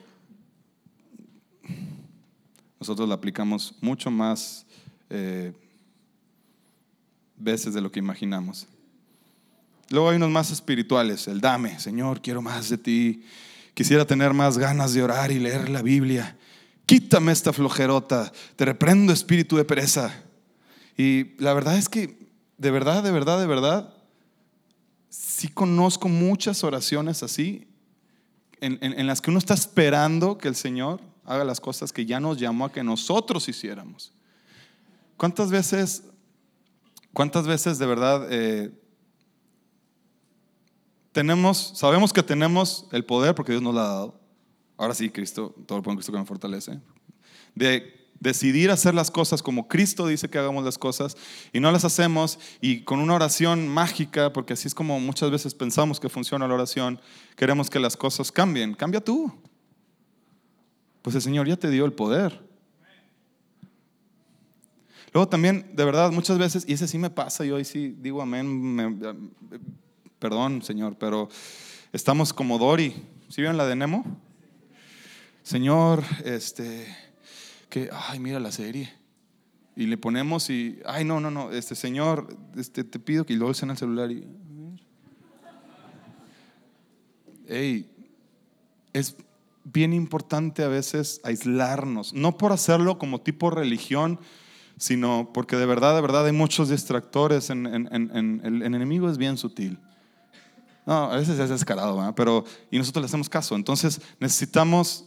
[2.79, 4.67] nosotros la aplicamos mucho más
[5.11, 5.53] eh,
[7.37, 8.69] veces de lo que imaginamos.
[9.93, 13.25] Luego hay unos más espirituales, el dame, Señor, quiero más de ti.
[13.75, 16.39] Quisiera tener más ganas de orar y leer la Biblia.
[16.87, 20.11] Quítame esta flojerota, te reprendo espíritu de pereza.
[20.97, 22.27] Y la verdad es que,
[22.57, 23.95] de verdad, de verdad, de verdad,
[25.11, 27.69] sí conozco muchas oraciones así,
[28.63, 32.39] en, las que uno está esperando que el Señor haga las cosas que ya nos
[32.39, 34.13] llamó a que nosotros hiciéramos.
[35.19, 36.05] ¿Cuántas veces,
[37.13, 38.73] cuántas veces de verdad eh,
[41.13, 44.21] tenemos, sabemos que tenemos el poder porque Dios nos lo ha dado.
[44.77, 46.81] Ahora sí, Cristo, todo lo puedo en Cristo que me fortalece.
[47.55, 51.17] De decidir hacer las cosas como Cristo dice que hagamos las cosas
[51.53, 55.55] y no las hacemos y con una oración mágica, porque así es como muchas veces
[55.55, 57.01] pensamos que funciona la oración,
[57.37, 58.75] queremos que las cosas cambien.
[58.75, 59.33] Cambia tú.
[61.03, 62.41] Pues el Señor ya te dio el poder.
[65.13, 68.23] Luego también, de verdad, muchas veces, y ese sí me pasa, yo ahí sí digo
[68.23, 69.31] amén,
[70.23, 71.29] Perdón, Señor, pero
[71.93, 72.95] estamos como Dory.
[73.29, 74.05] ¿Sí vieron la de Nemo?
[75.43, 76.87] Señor, este,
[77.69, 78.93] que, ay, mira la serie.
[79.75, 83.51] Y le ponemos y, ay, no, no, no, este Señor, este, te pido que lo
[83.51, 84.25] en el celular y,
[87.49, 87.91] hey,
[88.93, 89.17] es
[89.65, 94.21] bien importante a veces aislarnos, no por hacerlo como tipo religión,
[94.77, 99.81] sino porque de verdad, de verdad hay muchos distractores, en, el enemigo es bien sutil.
[100.85, 103.55] No, a veces es descarado, pero y nosotros le hacemos caso.
[103.55, 105.07] Entonces necesitamos,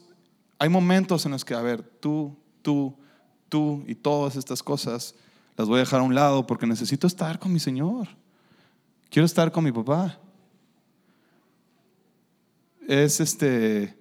[0.57, 2.95] hay momentos en los que, a ver, tú, tú,
[3.49, 5.15] tú y todas estas cosas
[5.57, 8.07] las voy a dejar a un lado porque necesito estar con mi Señor.
[9.09, 10.17] Quiero estar con mi papá.
[12.87, 13.97] Es este,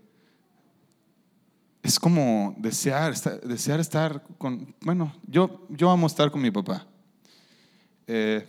[1.82, 6.86] es como desear, desear estar con, bueno, yo, yo amo estar con mi papá.
[8.06, 8.46] Eh,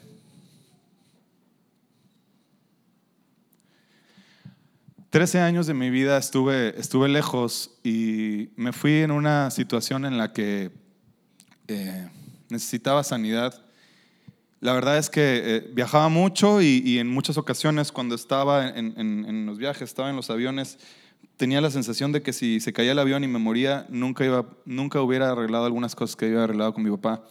[5.16, 10.18] 13 años de mi vida estuve, estuve lejos y me fui en una situación en
[10.18, 10.72] la que
[11.70, 12.10] eh,
[12.50, 13.64] necesitaba sanidad.
[14.60, 19.58] La verdad es que eh, viajaba mucho y, en muchas ocasiones cuando estaba en, los
[19.58, 20.80] viajes, estaba en los aviones,
[21.38, 24.46] tenía la sensación de que si se caía el avión y me moría, nunca, iba,
[24.66, 27.24] nunca hubiera arreglado algunas cosas que había arreglado con mi papá.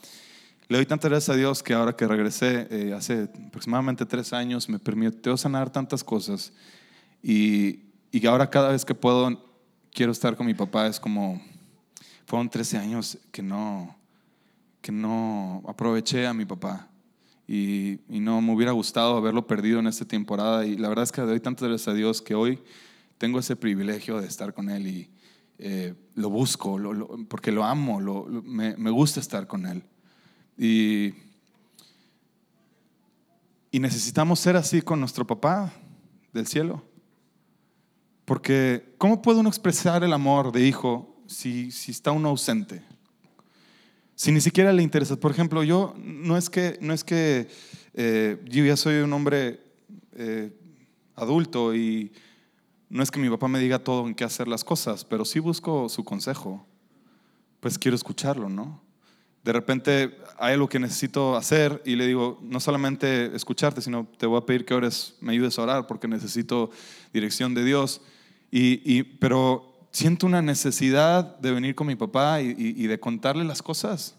[0.69, 4.71] Le doy tantas gracias a Dios que ahora que regresé, eh, hace aproximadamente tres años,
[4.71, 6.55] me permitió sanar tantas cosas
[7.27, 9.43] y, y ahora cada vez que puedo,
[9.95, 10.87] quiero estar con mi papá.
[10.87, 11.41] Es como,
[12.27, 13.97] fueron 13 años que no,
[14.83, 16.91] que no aproveché a mi papá.
[17.49, 20.67] Y, y, no me hubiera gustado haberlo perdido en esta temporada.
[20.67, 22.63] Y la verdad es que doy tantas gracias a Dios que hoy
[23.17, 25.11] tengo ese privilegio de estar con Él y
[25.59, 26.79] eh, lo busco
[27.29, 28.01] porque lo amo,
[28.45, 29.83] me, me, gusta estar con Él.
[30.59, 31.15] Y,
[33.71, 35.73] y necesitamos ser así con nuestro papá
[36.35, 36.94] del cielo.
[38.25, 42.83] Porque, ¿cómo puede uno expresar el amor de hijo si, si está uno ausente?
[44.15, 45.17] Si ni siquiera le interesa.
[45.17, 47.49] Por ejemplo, yo no es que, no es que
[47.95, 49.61] eh, yo ya soy un hombre
[50.13, 50.53] eh,
[51.17, 52.13] adulto y
[52.89, 55.41] no es que mi papá me diga todo en qué hacer las cosas, pero sí
[55.41, 56.67] busco su consejo.
[57.61, 58.83] Pues quiero escucharlo, ¿no?
[59.43, 64.27] De repente hay algo que necesito hacer y le digo, no solamente escucharte, sino te
[64.27, 66.71] voy a pedir que ores, me ayudes a orar porque necesito
[67.13, 68.01] dirección de Dios.
[68.57, 74.15] Y, pero siento una necesidad de venir con mi papá y, de contarle las cosas.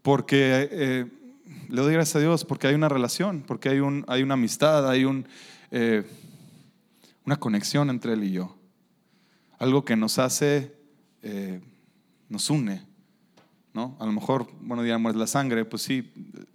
[0.00, 1.06] Porque eh,
[1.68, 4.88] le doy gracias a Dios porque hay una relación, porque hay, un, hay una amistad,
[4.88, 5.04] hay
[5.72, 6.04] eh,
[7.26, 8.56] una conexión entre él y yo.
[9.58, 10.72] Algo que nos hace,
[11.22, 11.60] eh,
[12.28, 12.86] nos une.
[13.72, 13.96] ¿no?
[13.98, 16.12] A lo mejor, bueno, digamos, la sangre, pues sí,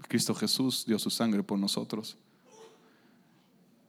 [0.08, 2.18] Cristo Jesús dio su sangre por nosotros.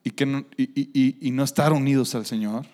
[0.03, 0.25] Y, que
[0.57, 2.67] y no estar unidos al Señor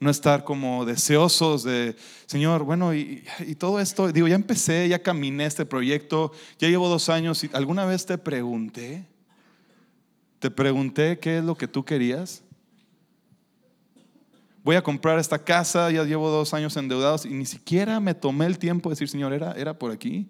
[0.00, 1.94] no estar como deseosos de,
[2.24, 3.22] Señor, bueno, y,
[3.58, 7.84] todo esto, digo, ya empecé, ya caminé este proyecto, ya llevo dos años y alguna
[7.84, 9.06] vez te pregunté,
[10.38, 12.42] te pregunté qué es lo que tú querías.
[14.64, 18.46] Voy a comprar esta casa, ya llevo dos años endeudados y ni siquiera me tomé
[18.46, 20.26] el tiempo de decir, Señor, era, era por aquí.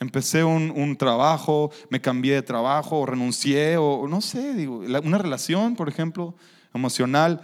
[0.00, 5.18] Empecé un, un, trabajo, me cambié de trabajo, o renuncié, o no sé, digo, una
[5.18, 6.34] relación, por ejemplo
[6.72, 7.42] emocional,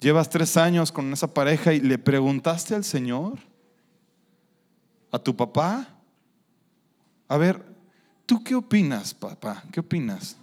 [0.00, 3.38] llevas tres años con esa pareja y le preguntaste al Señor,
[5.10, 5.88] a tu papá,
[7.28, 7.64] a ver,
[8.26, 9.62] ¿tú qué opinas, papá?
[9.72, 10.36] ¿Qué opinas?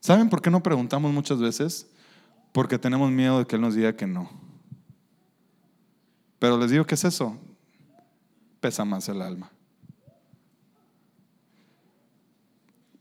[0.00, 1.86] ¿Saben por qué no preguntamos muchas veces?
[2.52, 4.30] Porque tenemos miedo de que Él nos diga que no.
[6.38, 7.38] Pero les digo, ¿qué es eso?
[8.62, 9.50] Pesa más el alma.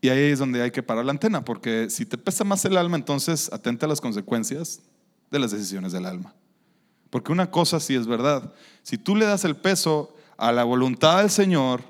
[0.01, 2.75] Y ahí es donde hay que parar la antena, porque si te pesa más el
[2.75, 4.81] alma, entonces atenta a las consecuencias
[5.29, 6.33] de las decisiones del alma.
[7.11, 11.19] Porque una cosa sí es verdad, si tú le das el peso a la voluntad
[11.19, 11.83] del Señor,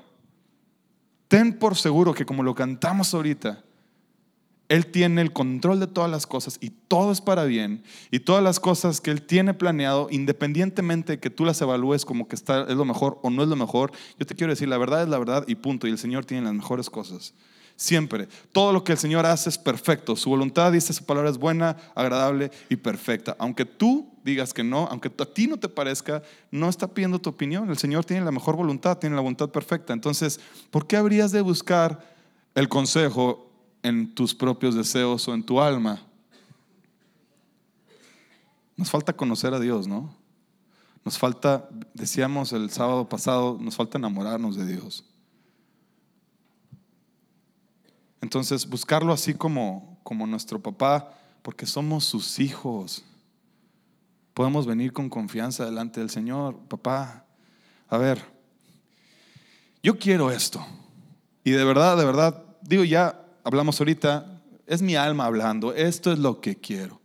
[1.28, 3.64] ten por seguro que como lo cantamos ahorita,
[4.68, 7.82] Él tiene el control de todas las cosas y todo es para bien.
[8.10, 12.26] Y todas las cosas que Él tiene planeado, independientemente de que tú las evalúes como
[12.26, 14.78] que está, es lo mejor o no es lo mejor, yo te quiero decir, la
[14.78, 15.86] verdad es la verdad y punto.
[15.86, 17.34] Y el Señor tiene las mejores cosas.
[17.76, 18.28] Siempre.
[18.52, 20.16] Todo lo que el Señor hace es perfecto.
[20.16, 23.36] Su voluntad, dice su palabra, es buena, agradable y perfecta.
[23.38, 27.30] Aunque tú digas que no, aunque a ti no te parezca, no está pidiendo tu
[27.30, 27.68] opinión.
[27.68, 29.92] El Señor tiene la mejor voluntad, tiene la voluntad perfecta.
[29.92, 32.06] Entonces, ¿por qué habrías de buscar
[32.54, 33.51] el consejo
[33.82, 36.00] en tus propios deseos o en tu alma?
[38.76, 40.14] Nos falta conocer a Dios, ¿no?
[41.04, 45.04] Nos falta, decíamos el sábado pasado, nos falta enamorarnos de Dios.
[48.20, 53.04] Entonces, buscarlo así como, como nuestro papá, porque somos sus hijos.
[54.32, 57.26] Podemos venir con confianza delante del Señor, papá.
[57.88, 58.24] A ver,
[59.82, 60.64] yo quiero esto.
[61.44, 66.18] Y de verdad, de verdad, digo, ya hablamos ahorita, es mi alma hablando, esto es
[66.18, 67.00] lo que quiero.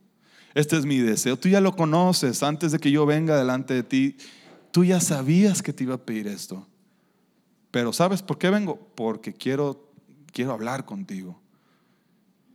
[0.54, 1.38] Este es mi deseo.
[1.38, 4.18] Tú ya lo conoces antes de que yo venga delante de ti.
[4.72, 6.66] Tú ya sabías que te iba a pedir esto.
[7.70, 8.92] Pero ¿sabes por qué vengo?
[8.96, 9.88] Porque quiero
[10.38, 11.42] quiero hablar contigo.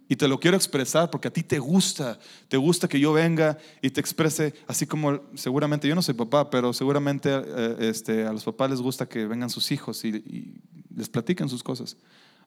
[0.08, 3.58] Y te lo quiero expresar porque a ti te gusta, te gusta que yo venga
[3.80, 8.32] y te exprese, así como seguramente, yo no soy papá, pero seguramente eh, este, a
[8.32, 10.60] los papás les gusta que vengan sus hijos y,
[10.94, 11.96] les platiquen sus cosas.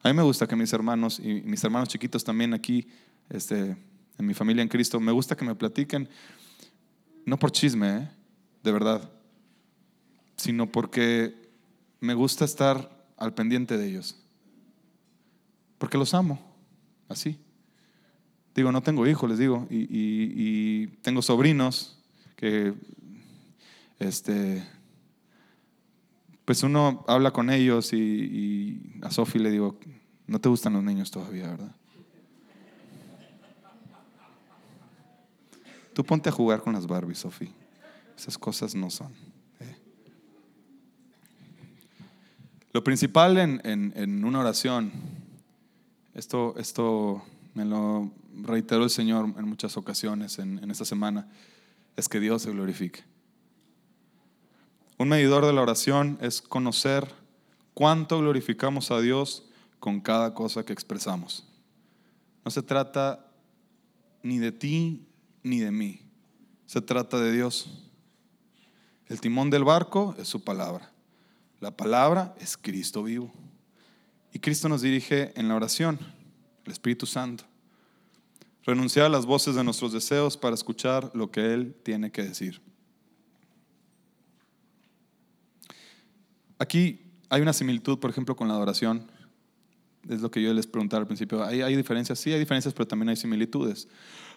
[0.02, 2.86] A mí me gusta que mis hermanos y mis hermanos chiquitos también aquí,
[3.28, 3.76] este,
[4.18, 6.08] en mi familia en Cristo, me gusta que me platiquen,
[7.24, 8.08] no por chisme, ¿eh?
[8.62, 9.10] de verdad,
[10.36, 11.34] sino porque
[12.00, 14.22] me gusta estar al pendiente de ellos.
[15.78, 16.40] Porque los amo,
[17.08, 17.38] así.
[18.54, 21.98] Digo, no tengo hijos, les digo, y, tengo sobrinos
[22.36, 22.74] que,
[23.98, 24.66] este,
[26.46, 29.78] pues uno habla con ellos y, a Sofi le digo,
[30.26, 31.76] no te gustan los niños todavía, ¿verdad?
[35.92, 37.50] Tú ponte a jugar con las Barbies, Sofi.
[38.16, 39.12] Esas cosas no son.
[39.60, 39.76] ¿eh?
[42.72, 44.92] Lo principal en, en una oración
[46.16, 48.10] esto, esto me lo
[48.42, 51.28] reiteró el Señor en muchas ocasiones en, esta semana,
[51.94, 53.04] es que Dios se glorifique.
[54.98, 57.06] Un medidor de la oración es conocer
[57.74, 59.44] cuánto glorificamos a Dios
[59.78, 61.46] con cada cosa que expresamos.
[62.44, 63.30] No se trata
[64.22, 65.06] ni de ti
[65.42, 66.00] ni de mí,
[66.64, 67.68] se trata de Dios.
[69.06, 70.90] El timón del barco es su palabra.
[71.60, 73.30] La palabra es Cristo vivo.
[74.32, 75.98] Y Cristo nos dirige en la oración,
[76.64, 77.44] el Espíritu Santo.
[78.64, 82.60] Renunciar a las voces de nuestros deseos para escuchar lo que Él tiene que decir.
[86.58, 89.10] Aquí hay una similitud, por ejemplo, con la adoración.
[90.08, 91.44] Es lo que yo les preguntaba al principio.
[91.44, 92.18] ¿Hay, ¿Hay diferencias?
[92.18, 93.88] Sí, hay diferencias, pero también hay similitudes.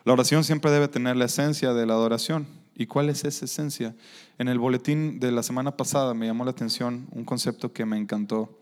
[0.05, 2.47] La oración siempre debe tener la esencia de la adoración.
[2.75, 3.95] ¿Y cuál es esa esencia?
[4.37, 7.97] En el boletín de la semana pasada me llamó la atención un concepto que me
[7.97, 8.57] encantó.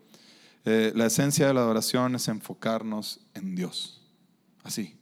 [0.66, 4.02] Eh, la esencia de la adoración es enfocarnos en Dios.
[4.64, 4.98] Así.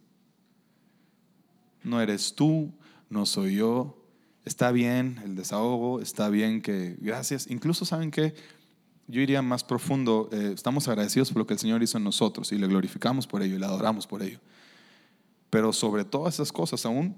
[1.82, 2.74] No eres tú,
[3.10, 4.05] no soy yo.
[4.46, 7.48] Está bien el desahogo, está bien que gracias.
[7.50, 8.36] Incluso saben que
[9.08, 10.30] yo iría más profundo.
[10.32, 13.42] Eh, estamos agradecidos por lo que el Señor hizo en nosotros y le glorificamos por
[13.42, 14.40] ello y le adoramos por ello.
[15.50, 17.16] Pero sobre todas esas cosas aún,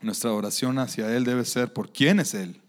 [0.00, 2.60] nuestra oración hacia Él debe ser por quién es Él.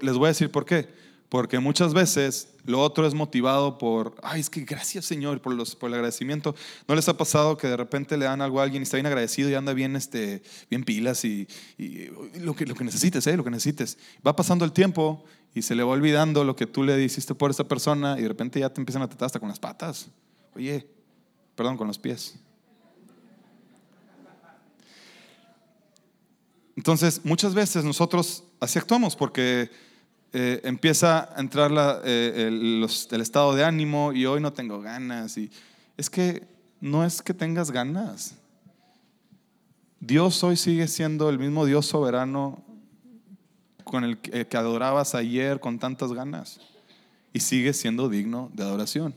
[0.00, 0.88] les voy a decir por qué.
[1.30, 5.76] Porque muchas veces lo otro es motivado por, ay, es que gracias Señor por, los,
[5.76, 6.56] por el agradecimiento.
[6.88, 9.06] ¿No les ha pasado que de repente le dan algo a alguien y está bien
[9.06, 11.46] agradecido y anda bien, este, bien pilas y,
[12.40, 13.96] lo, que, lo que necesites, eh, lo que necesites?
[14.26, 15.24] Va pasando el tiempo
[15.54, 18.28] y se le va olvidando lo que tú le hiciste por esa persona y de
[18.28, 20.08] repente ya te empiezan a tratar hasta con las patas.
[20.56, 20.84] Oye,
[21.54, 22.34] perdón, con los pies.
[26.76, 29.70] Entonces, muchas veces nosotros así actuamos porque
[30.32, 31.72] eh, empieza a entrar
[32.04, 32.84] eh, el,
[33.20, 35.36] estado de ánimo y hoy no tengo ganas.
[35.36, 35.50] Y
[35.96, 36.46] es que
[36.80, 38.34] no es que tengas ganas.
[39.98, 42.62] Dios hoy sigue siendo el mismo Dios soberano
[43.84, 46.60] con el que, que adorabas ayer con tantas ganas
[47.32, 49.14] y sigue siendo digno de adoración.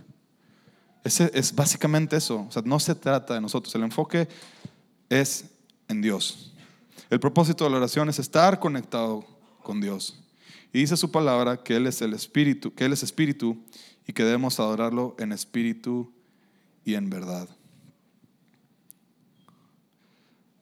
[1.03, 2.45] Ese es básicamente eso.
[2.47, 3.73] O sea, no se trata de nosotros.
[3.75, 4.27] El enfoque
[5.09, 5.45] es
[5.87, 6.53] en Dios.
[7.09, 9.25] El propósito de la oración es estar conectado
[9.61, 10.22] con Dios.
[10.73, 13.63] Y dice su palabra que Él es el Espíritu, que Él es Espíritu
[14.07, 16.11] y que debemos adorarlo en espíritu
[16.83, 17.47] y en verdad.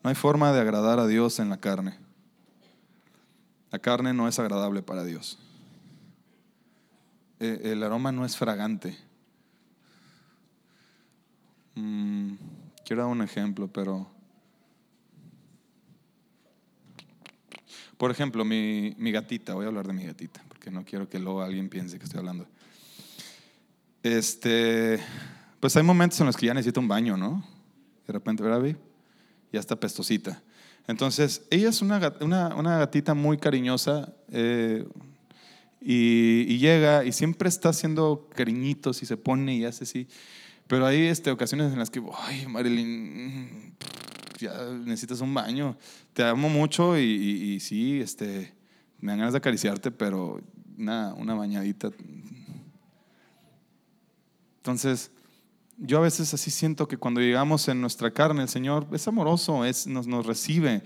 [0.03, 1.97] No hay forma de agradar a Dios en la carne.
[3.71, 5.39] La carne no es agradable para Dios.
[7.39, 8.97] Eh, el aroma no es fragante.
[11.75, 12.33] Mm,
[12.85, 14.20] quiero dar un ejemplo, pero...
[18.01, 21.19] Por ejemplo, mi, mi, gatita, voy a hablar de mi gatita, porque no quiero que
[21.19, 22.47] luego alguien piense que estoy hablando.
[24.01, 24.99] Este,
[25.59, 27.45] pues hay momentos en los que ya necesita un baño, ¿no?
[28.07, 28.75] De repente, ¿verdad,
[29.53, 30.41] Ya está pestosita.
[30.87, 34.83] Entonces, ella es una, una, una gatita muy cariñosa eh,
[35.79, 40.07] y, y, llega y siempre está haciendo cariñitos y se pone y hace así.
[40.65, 43.75] Pero hay este, ocasiones en las que, ay, Marilyn,
[44.41, 45.77] ya necesitas un baño.
[46.13, 48.53] Te amo mucho y, y, sí, este,
[48.99, 50.41] me dan ganas de acariciarte, pero
[50.75, 51.89] nada, una bañadita.
[54.57, 55.11] Entonces,
[55.77, 59.65] yo a veces así siento que cuando llegamos en nuestra carne, el Señor es amoroso,
[59.65, 60.83] es, nos, nos recibe,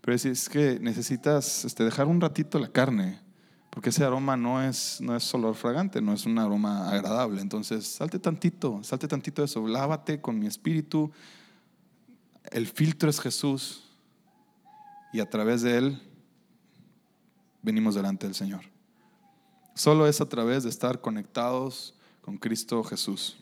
[0.00, 3.20] pero es, es que necesitas este, dejar un ratito la carne
[3.70, 7.40] porque ese aroma no es, no es olor fragante, no es un aroma agradable.
[7.40, 11.12] Entonces, salte tantito, salte tantito de eso, lávate con mi espíritu.
[12.50, 13.82] El filtro es Jesús
[15.12, 16.02] y a través de Él
[17.62, 18.62] venimos delante del Señor.
[19.74, 23.36] Solo es a través de estar conectados con Cristo Jesús.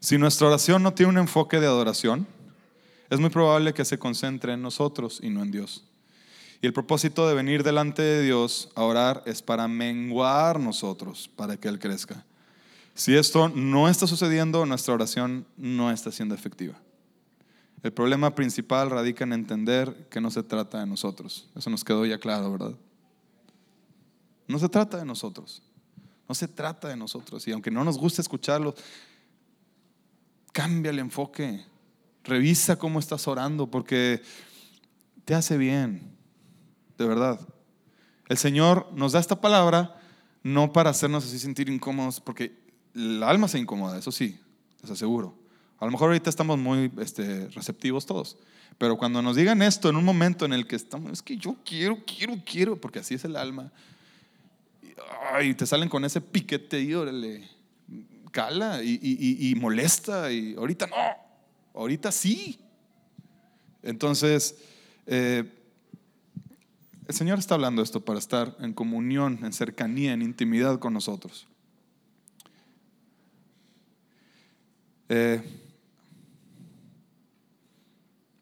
[0.00, 2.26] Si nuestra oración no tiene un enfoque de adoración,
[3.10, 5.84] es muy probable que se concentre en nosotros y no en Dios.
[6.60, 11.56] Y el propósito de venir delante de Dios a orar es para menguar nosotros, para
[11.56, 12.24] que Él crezca.
[12.94, 16.81] Si esto no está sucediendo, nuestra oración no está siendo efectiva.
[17.82, 21.48] El problema principal radica en entender que no se trata de nosotros.
[21.56, 22.74] Eso nos quedó ya claro, ¿verdad?
[24.46, 25.62] No se trata de nosotros.
[26.28, 27.46] No se trata de nosotros.
[27.48, 28.74] Y aunque no nos guste escucharlo,
[30.52, 31.64] cambia el enfoque.
[32.22, 34.22] Revisa cómo estás orando porque
[35.24, 36.12] te hace bien
[36.98, 37.40] de verdad.
[38.28, 40.00] El Señor nos da esta palabra
[40.42, 42.58] no para hacernos así sentir incómodos, porque
[42.94, 44.40] el alma se incomoda, eso sí,
[44.80, 45.41] les aseguro.
[45.82, 48.36] A lo mejor ahorita estamos muy este, receptivos todos,
[48.78, 51.56] pero cuando nos digan esto en un momento en el que estamos, es que yo
[51.64, 53.72] quiero, quiero, quiero, porque así es el alma,
[55.42, 57.48] y te salen con ese piquete y órale,
[58.30, 60.94] cala y, molesta, y ahorita no,
[61.74, 62.60] ahorita sí.
[63.82, 64.62] Entonces,
[65.08, 65.52] eh,
[67.08, 71.48] el Señor está hablando esto para estar en comunión, en cercanía, en intimidad con nosotros.
[75.08, 75.42] Eh,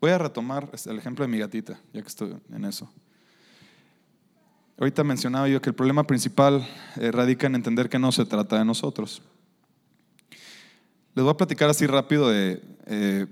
[0.01, 2.91] voy a retomar el ejemplo de mi gatita, ya que estoy en eso.
[4.79, 8.59] Ahorita mencionaba yo que el problema principal eh, radica en entender que no se trata
[8.59, 9.21] de nosotros.
[11.15, 13.27] Les voy a platicar así rápido de eh,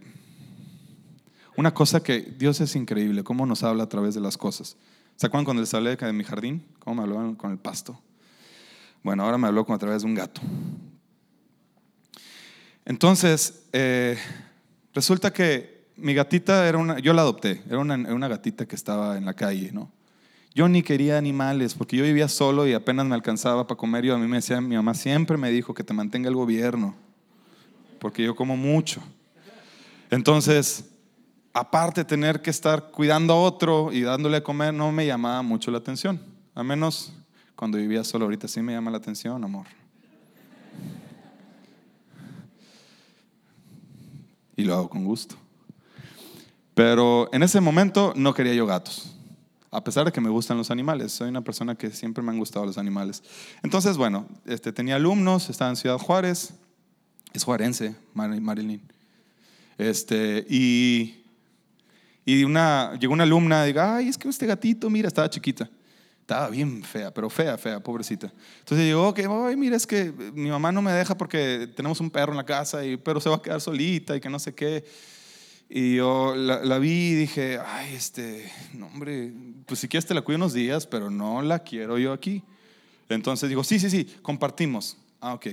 [1.57, 4.77] una cosa que Dios es increíble, cómo nos habla a través de las cosas.
[5.17, 6.67] ¿Se acuerdan cuando les hablé de mi jardín?
[6.81, 7.99] ¿Cómo me hablaban con el pasto?
[9.03, 10.43] Bueno, ahora me habló como a través de un gato.
[12.85, 14.19] Entonces, eh,
[14.93, 19.19] resulta que mi gatita era una, yo la adopté, era una, una, gatita que estaba
[19.19, 19.91] en la calle, ¿no?
[20.55, 24.05] Yo ni quería animales porque yo vivía solo y apenas me alcanzaba para comer.
[24.05, 26.95] Yo a mí me decía, mi mamá siempre me dijo que te mantenga el gobierno,
[27.99, 29.01] porque yo como mucho.
[30.11, 30.89] Entonces,
[31.53, 35.71] aparte tener que estar cuidando a otro y dándole a comer, no me llamaba mucho
[35.71, 36.21] la atención.
[36.55, 37.13] A menos
[37.55, 39.67] cuando vivía solo, ahorita sí me llama la atención, amor.
[44.57, 45.37] Y lo hago con gusto.
[46.79, 49.13] Pero en ese momento no quería yo gatos.
[49.73, 52.39] A pesar de que me gustan los animales, soy una persona que siempre me han
[52.39, 53.21] gustado los animales.
[53.65, 56.55] Entonces, bueno, este, tenía alumnos, estaba en Ciudad Juárez,
[57.33, 58.81] es juarense, Marilyn.
[59.77, 61.25] Este, y,
[62.25, 65.69] y una, llegó una alumna y diga, ay, es que este gatito, mira, estaba chiquita.
[66.21, 68.33] Estaba bien fea, pero fea, fea, pobrecita.
[68.61, 72.09] Entonces llegó, que, ay, mira, es que mi mamá no me deja porque tenemos un
[72.09, 74.55] perro en la casa, y, pero se va a quedar solita y que no sé
[74.55, 74.85] qué.
[75.71, 79.33] Y yo la, vi y dije, ay, este, no, hombre,
[79.67, 82.43] pues si quieres te la cuido unos días, pero no la quiero yo aquí.
[83.09, 84.97] Entonces digo, sí, sí, sí, compartimos.
[85.21, 85.47] Ah, ok.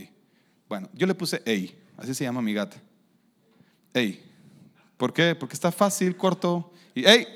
[0.69, 2.77] Bueno, yo le puse Ey, así se llama mi gata.
[3.93, 4.23] Ey.
[4.97, 5.35] ¿Por qué?
[5.35, 7.27] Porque está fácil, corto y Ey.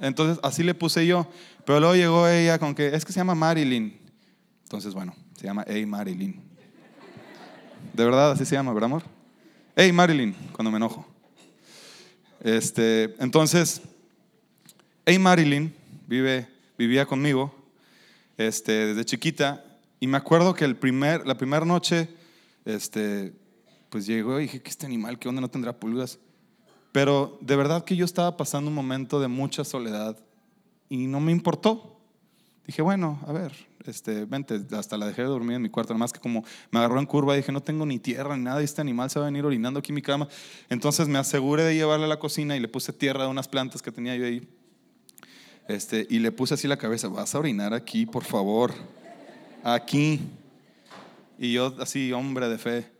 [0.00, 1.26] Entonces así le puse yo.
[1.64, 3.98] Pero luego llegó ella con que es que se llama Marilyn.
[4.62, 6.40] Entonces, bueno, se llama Ey Marilyn.
[7.92, 9.13] De verdad, así se llama, ¿verdad, amor?
[9.76, 11.04] Hey Marilyn, cuando me enojo.
[12.38, 13.82] Este, entonces,
[15.04, 15.74] hey Marilyn
[16.06, 16.46] vive,
[16.78, 17.52] vivía conmigo
[18.36, 19.64] este, desde chiquita
[19.98, 22.08] y me acuerdo que el primer, la primera noche,
[22.64, 23.34] este,
[23.90, 25.18] pues llegó y dije, ¿qué este animal?
[25.18, 25.40] ¿Qué onda?
[25.40, 26.20] ¿No tendrá pulgas?
[26.92, 30.16] Pero de verdad que yo estaba pasando un momento de mucha soledad
[30.88, 31.93] y no me importó.
[32.66, 33.52] Dije, bueno, a ver,
[33.84, 36.78] este, vente, hasta la dejé de dormir en mi cuarto, nada más que como me
[36.78, 39.28] agarró en curva, dije, no tengo ni tierra ni nada, este animal se va a
[39.28, 40.28] venir orinando aquí en mi cama.
[40.70, 43.82] Entonces me aseguré de llevarle a la cocina y le puse tierra de unas plantas
[43.82, 44.48] que tenía yo ahí.
[45.68, 48.72] Este, y le puse así la cabeza, vas a orinar aquí, por favor,
[49.62, 50.20] aquí.
[51.38, 52.90] Y yo así, hombre de fe,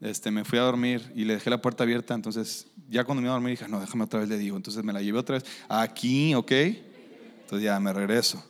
[0.00, 3.26] este, me fui a dormir y le dejé la puerta abierta, entonces ya cuando me
[3.26, 5.38] iba a dormir dije, no, déjame otra vez, le digo, entonces me la llevé otra
[5.38, 6.52] vez, aquí, ¿ok?
[6.52, 8.44] Entonces ya me regreso.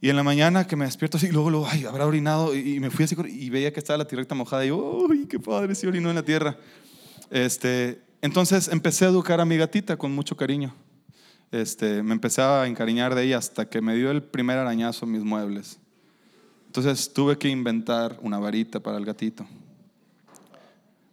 [0.00, 2.54] Y en la mañana que me despierto así, luego, luego ay, habrá orinado.
[2.54, 4.64] Y, me fui así y veía que estaba la tierra mojada.
[4.64, 5.74] Y yo, ¡ay, qué padre!
[5.74, 6.56] Sí orinó en la tierra.
[7.30, 10.74] Este, entonces empecé a educar a mi gatita con mucho cariño.
[11.50, 15.12] Este, me empecé a encariñar de ella hasta que me dio el primer arañazo en
[15.12, 15.78] mis muebles.
[16.66, 19.46] Entonces tuve que inventar una varita para el gatito.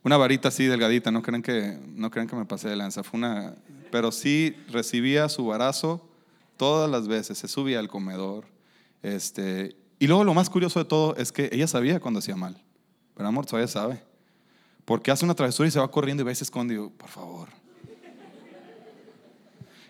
[0.04, 3.02] Una varita así delgadita, no creen que, no creen que me pasé de lanza.
[3.02, 3.56] Fue una,
[3.92, 6.08] pero sí recibía su barazo
[6.58, 7.38] todas las veces.
[7.38, 8.46] Se subía al comedor,
[9.02, 12.62] este, y luego lo más curioso de todo es que ella sabía cuando hacía mal.
[13.16, 14.04] Pero amor, todavía sabe.
[14.84, 16.76] Porque hace una travesura y se va corriendo y va y se esconde.
[16.76, 17.50] Y por favor.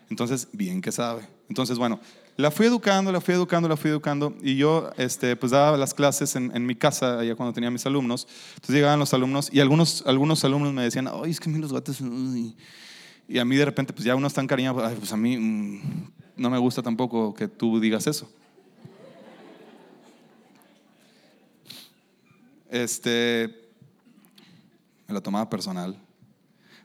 [0.09, 1.27] Entonces, bien que sabe.
[1.49, 1.99] Entonces, bueno,
[2.37, 4.35] la fui educando, la fui educando, la fui educando.
[4.41, 8.27] Y yo, este, pues daba las clases en, mi casa, allá cuando tenía mis alumnos.
[8.55, 11.59] Entonces llegaban los alumnos y algunos, algunos alumnos me decían, ay, es que a mí
[11.59, 12.01] los gatos...
[13.27, 16.51] Y a mí de repente, pues ya uno está encariñado, pues a mí mm, no
[16.51, 18.29] me gusta tampoco que tú digas eso.
[22.69, 23.69] Este,
[25.07, 25.99] me lo tomaba personal.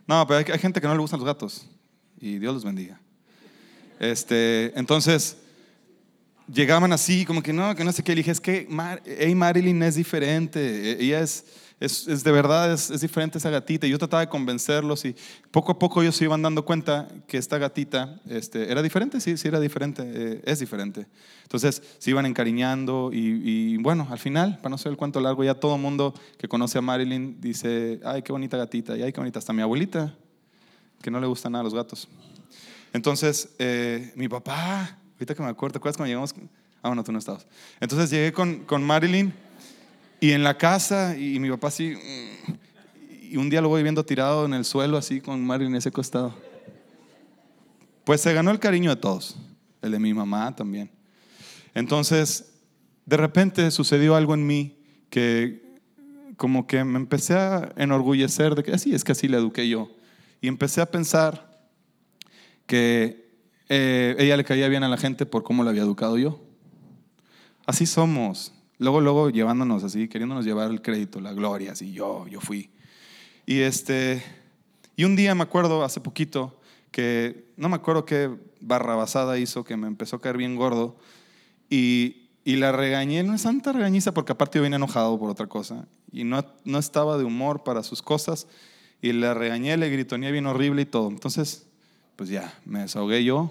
[0.06, 1.66] No, pero hay, gente que no le gustan los gatos
[2.18, 3.00] y Dios los bendiga.
[3.98, 5.36] Este, entonces,
[6.52, 8.12] llegaban así, como que no, que no sé qué.
[8.12, 8.68] Le dije, es que
[9.04, 10.60] hey, Marilyn es diferente.
[10.60, 11.44] E, ella es,
[11.80, 13.86] es, de verdad, es, es, diferente esa gatita.
[13.86, 15.16] Y yo trataba de convencerlos y
[15.50, 19.38] poco a poco ellos se iban dando cuenta que esta gatita este, era diferente, sí,
[19.38, 21.06] sí era diferente, eh, es diferente.
[21.42, 25.54] Entonces se iban encariñando y, bueno, al final, para no ser el cuento largo, ya
[25.54, 29.20] todo el mundo que conoce a Marilyn dice, ay, qué bonita gatita, y ay, qué
[29.20, 30.14] bonita, hasta mi abuelita,
[31.00, 32.08] que no le gustan nada los gatos.
[32.92, 36.34] Entonces, eh, mi papá, ahorita que me acuerdo, ¿te acuerdas cuando llegamos?
[36.82, 37.46] Ah, bueno, tú no estabas.
[37.80, 39.32] Entonces llegué con, con Marilyn
[40.20, 41.94] y en la casa, y mi papá así,
[43.22, 45.90] y un día lo voy viendo tirado en el suelo, así con Mario en ese
[45.90, 46.34] costado.
[48.04, 49.36] Pues se ganó el cariño de todos,
[49.82, 50.90] el de mi mamá también.
[51.74, 52.52] Entonces,
[53.06, 54.76] de repente sucedió algo en mí
[55.10, 55.78] que
[56.36, 59.90] como que me empecé a enorgullecer de que así es que así la eduqué yo.
[60.40, 61.68] Y empecé a pensar
[62.66, 63.30] que
[63.68, 66.40] eh, ella le caía bien a la gente por cómo la había educado yo.
[67.66, 68.52] Así somos.
[68.80, 72.70] Luego, luego llevándonos así, queriéndonos llevar el crédito, la gloria, así, yo, yo fui.
[73.44, 74.22] Y, este,
[74.96, 76.58] y un día me acuerdo, hace poquito,
[76.90, 80.96] que no me acuerdo qué, barrabasada hizo que me empezó a caer bien gordo.
[81.68, 85.46] Y, y la regañé, no es santa regañiza, porque aparte yo vine enojado por otra
[85.46, 85.86] cosa.
[86.10, 88.48] Y no, no estaba de humor para sus cosas.
[89.02, 91.10] Y la regañé, le gritoné bien horrible y todo.
[91.10, 91.68] Entonces,
[92.16, 93.50] pues ya, me desahogué yo.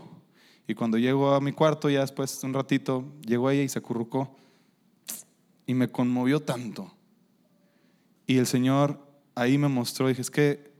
[0.67, 3.77] Y cuando llego a mi cuarto, ya después de un ratito, llegó ella y se
[3.77, 4.35] acurrucó.
[5.69, 6.91] Y me conmovió tanto.
[8.25, 9.05] Y el Señor
[9.35, 10.73] ahí me mostró, dije, es que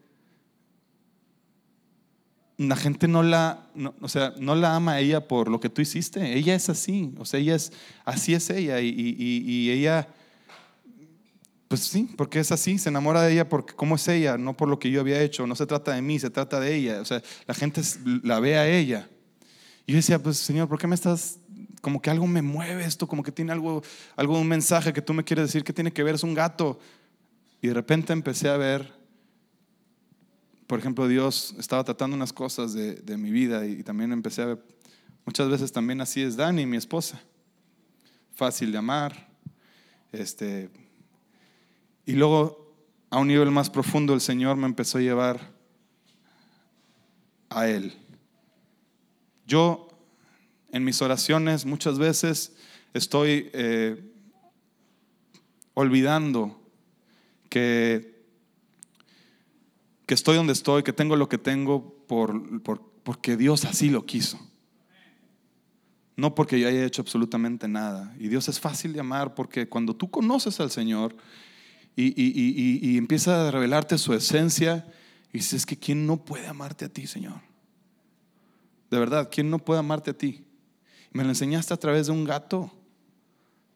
[2.58, 3.70] la gente no la,
[4.02, 6.36] o sea, no la ama a ella por lo que tú hiciste.
[6.36, 7.72] Ella es así, o sea, ella es,
[8.04, 8.82] así es ella.
[8.82, 10.08] Y, y, ella,
[11.68, 14.70] pues sí, porque es así, se enamora de ella porque cómo es ella, no por
[14.70, 15.46] lo que yo había hecho.
[15.46, 17.00] No se trata de mí, se trata de ella.
[17.00, 17.84] O sea, la gente
[18.24, 19.08] la ve a ella.
[19.86, 21.38] Y yo decía, pues Señor, ¿por qué me estás,
[21.82, 23.82] como que algo me mueve esto, como que tiene algo,
[24.16, 26.80] algo, un mensaje que tú me quieres decir que tiene que ver, es un gato.
[27.62, 29.00] Y de repente empecé a ver
[30.70, 34.64] por ejemplo, Dios estaba tratando unas cosas de, mi vida y, también empecé a ver,
[35.26, 37.20] muchas veces también así es Dani, mi esposa,
[38.36, 39.30] fácil de amar,
[40.12, 40.70] este,
[42.06, 42.72] y luego
[43.10, 45.40] a un nivel más profundo el Señor me empezó a llevar
[47.50, 47.98] a Él.
[49.48, 49.89] Yo
[50.72, 52.56] en mis oraciones muchas veces
[52.94, 54.04] estoy eh,
[55.74, 56.60] olvidando
[57.50, 58.20] que
[60.10, 62.64] que estoy donde estoy, que tengo lo que tengo por,
[63.04, 64.40] porque Dios así lo quiso.
[66.16, 68.16] No porque yo haya hecho absolutamente nada.
[68.18, 71.16] Y Dios es fácil de amar porque cuando tú conoces al Señor
[71.96, 74.92] y, empieza a revelarte su esencia,
[75.32, 77.42] y dices que ¿quién no puede amarte a ti, Señor?
[78.90, 80.44] De verdad, ¿quién no puede amarte a ti?
[81.12, 82.72] Me lo enseñaste a través de un gato,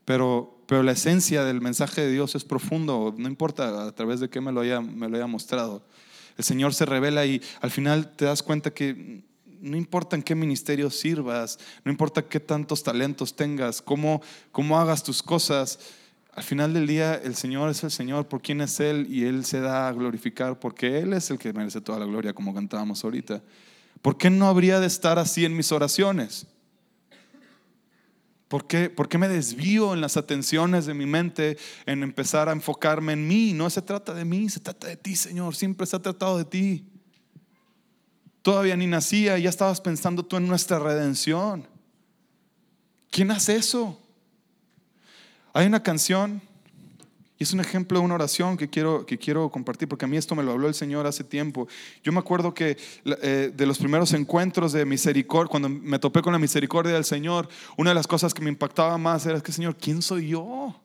[0.06, 4.30] pero, pero la esencia del mensaje de Dios es profundo, no importa a través de
[4.30, 5.84] qué me lo haya, me lo haya mostrado.
[6.38, 9.24] El Señor se revela y al final te das cuenta que
[9.62, 14.22] no importa en qué ministerio sirvas, no importa qué tantos talentos tengas, cómo,
[14.52, 15.80] cómo hagas tus cosas,
[16.36, 19.46] al final del día el Señor es el Señor por quien es Él y Él
[19.46, 23.04] se da a glorificar porque Él es el que merece toda la gloria como cantábamos
[23.04, 23.42] ahorita.
[24.02, 26.48] ¿Por qué no habría de estar así en mis oraciones?
[28.54, 33.28] ¿Por qué, me desvío en las atenciones de mi mente en empezar a enfocarme en
[33.28, 33.52] mí?
[33.52, 35.56] No se trata de mí, se trata de ti, Señor.
[35.56, 36.86] Siempre se ha tratado de ti.
[38.44, 41.68] Todavía ni nacía y ya estabas pensando tú en nuestra redención.
[43.10, 44.00] ¿Quién hace eso?
[45.52, 46.40] Hay una canción
[47.44, 50.36] es un ejemplo de una oración que quiero, que quiero compartir, porque a mí esto
[50.36, 51.68] me lo habló el Señor hace tiempo.
[52.04, 56.34] Yo me acuerdo que eh, de los primeros encuentros de misericordia, cuando me topé con
[56.34, 59.76] la misericordia del Señor, una de las cosas que me impactaba más era que, Señor,
[59.76, 60.76] ¿quién soy yo?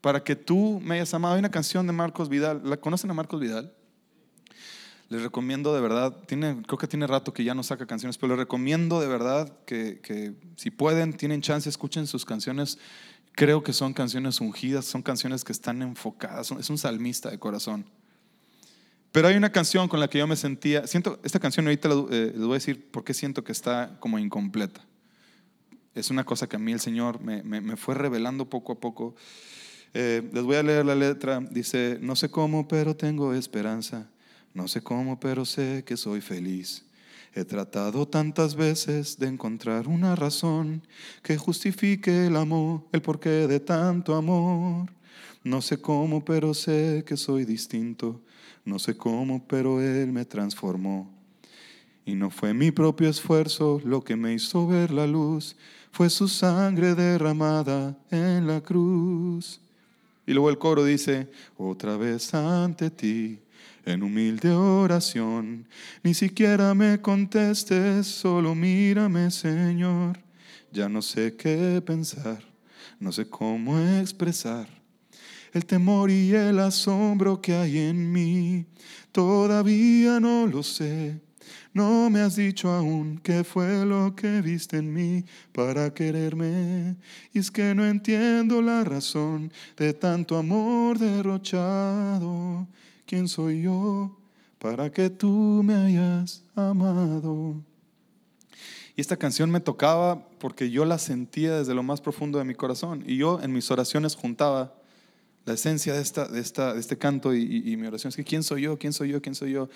[0.00, 1.34] Para que tú me hayas amado.
[1.34, 2.60] Hay una canción de Marcos Vidal.
[2.64, 3.72] ¿La conocen a Marcos Vidal?
[5.10, 8.30] Les recomiendo de verdad, tiene, creo que tiene rato que ya no saca canciones, pero
[8.30, 12.78] les recomiendo de verdad que si pueden, tienen chance, escuchen sus canciones
[13.34, 17.84] creo que son canciones ungidas, son canciones que están enfocadas, es un salmista de corazón.
[19.12, 22.32] Pero hay una canción con la que yo me sentía, siento, esta canción ahorita eh,
[22.34, 24.84] les voy a decir por qué siento que está como incompleta.
[25.94, 29.14] Es una cosa que a mí el Señor me, fue revelando poco a poco.
[29.92, 34.10] Eh, les voy a leer la letra, dice, no sé cómo, pero tengo esperanza,
[34.52, 36.84] no sé cómo, pero sé que soy feliz.
[37.36, 40.82] He tratado tantas veces de encontrar una razón
[41.20, 44.92] que justifique el amor, el porqué de tanto amor.
[45.42, 48.20] No sé cómo, pero sé que soy distinto.
[48.64, 51.10] No sé cómo, pero Él me transformó.
[52.06, 55.56] Y no fue mi propio esfuerzo lo que me hizo ver la luz,
[55.90, 59.60] fue su sangre derramada en la cruz.
[60.24, 63.40] Y luego el coro dice, otra vez ante ti
[63.84, 65.66] en humilde oración.
[66.02, 70.18] Ni siquiera me contestes, solo mírame, Señor.
[70.72, 72.42] Ya no sé qué pensar,
[72.98, 74.84] no sé cómo expresar
[75.54, 78.66] el temor y el asombro que hay en mí.
[79.12, 81.20] Todavía no lo sé.
[81.72, 86.96] No me has dicho aún qué fue lo que viste en mí para quererme.
[87.32, 92.66] Y es que no entiendo la razón de tanto amor derrochado.
[93.06, 94.16] ¿Quién soy yo
[94.58, 97.56] para que tú me hayas amado?
[98.96, 102.54] Y esta canción me tocaba porque yo la sentía desde lo más profundo de mi
[102.54, 103.02] corazón.
[103.06, 104.74] Y yo en mis oraciones juntaba
[105.44, 108.42] la esencia de, esta, de, esta, de este canto y, mi oración es que ¿quién
[108.42, 108.78] soy yo?
[108.78, 109.20] ¿quién soy yo?
[109.20, 109.68] ¿quién soy yo?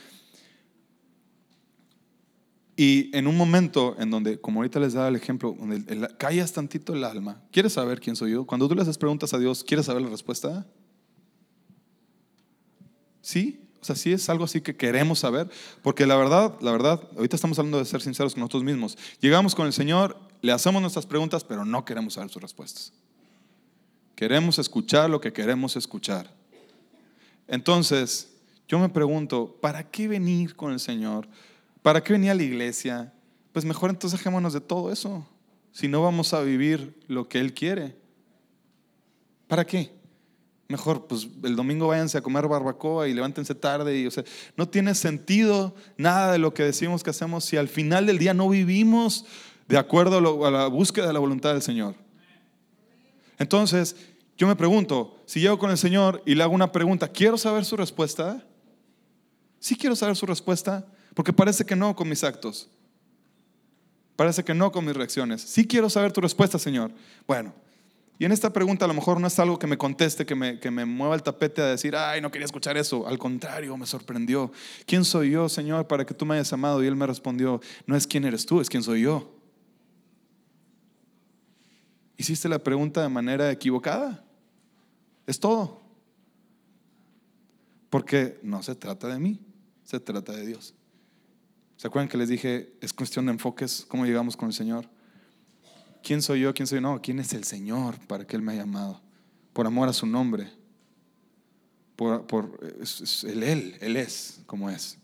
[2.77, 6.95] Y en un momento en donde, como ahorita les daba el ejemplo, donde callas tantito
[6.95, 8.47] el alma, ¿quieres saber quién soy yo?
[8.47, 10.65] Cuando tú le haces preguntas a Dios, ¿quieres saber la respuesta?
[13.29, 15.51] ¿Sí O sea, sí es algo así que queremos saber,
[15.83, 18.97] porque la verdad, la verdad, ahorita estamos hablando de ser sinceros con nosotros mismos.
[19.21, 22.95] Llegamos con el Señor, le hacemos nuestras preguntas, pero no queremos saber sus respuestas.
[24.17, 26.35] Queremos escuchar lo que queremos escuchar.
[27.47, 28.31] Entonces,
[28.67, 31.29] yo me pregunto, ¿para qué venir con el Señor?
[31.83, 33.13] ¿Para qué venir a la iglesia?
[33.53, 35.29] Pues mejor entonces dejémonos de todo eso,
[35.71, 37.95] si no vamos a vivir lo que Él quiere.
[39.47, 39.98] ¿Para qué?
[40.69, 43.99] Mejor, pues el domingo váyanse a comer barbacoa y levántense tarde.
[43.99, 44.23] Y, o sea,
[44.55, 48.35] no tiene sentido nada de lo que decimos que hacemos si al final del día
[48.35, 49.25] no vivimos
[49.67, 51.95] de acuerdo a, la búsqueda de la voluntad del Señor.
[53.39, 53.97] Entonces,
[54.37, 57.65] yo me pregunto, si llego con el Señor y le hago una pregunta, ¿quiero saber
[57.65, 58.45] su respuesta?
[59.61, 62.69] Sí quiero saber su respuesta, porque parece que no con mis actos.
[64.17, 65.41] Parece que no con mis reacciones.
[65.41, 66.91] Sí quiero saber tu respuesta, Señor.
[67.27, 67.55] Bueno,
[68.19, 70.59] y en esta pregunta a lo mejor no es algo que me conteste, que me,
[70.59, 73.07] que me mueva el tapete a decir, ay, no quería escuchar eso.
[73.07, 74.51] Al contrario, me sorprendió.
[74.87, 76.83] ¿Quién soy yo, Señor, para que tú me hayas amado?
[76.83, 79.33] Y él me respondió, no es quién eres tú, es quién soy yo.
[82.17, 84.25] Hiciste la pregunta de manera equivocada.
[85.25, 85.81] Es todo.
[87.89, 89.39] Porque no se trata de mí,
[89.85, 90.75] se trata de Dios.
[91.77, 94.89] ¿Se acuerdan que les dije, es cuestión de enfoques, cómo llegamos con el Señor?
[96.09, 96.55] ¿Quién soy yo?
[96.55, 96.81] ¿Quién soy?
[96.81, 98.99] No, ¿quién es el Señor para que Él me haya amado?
[99.53, 100.51] Por amor a su nombre.
[101.97, 102.59] Por, por
[103.25, 104.97] el Él, Él es como es.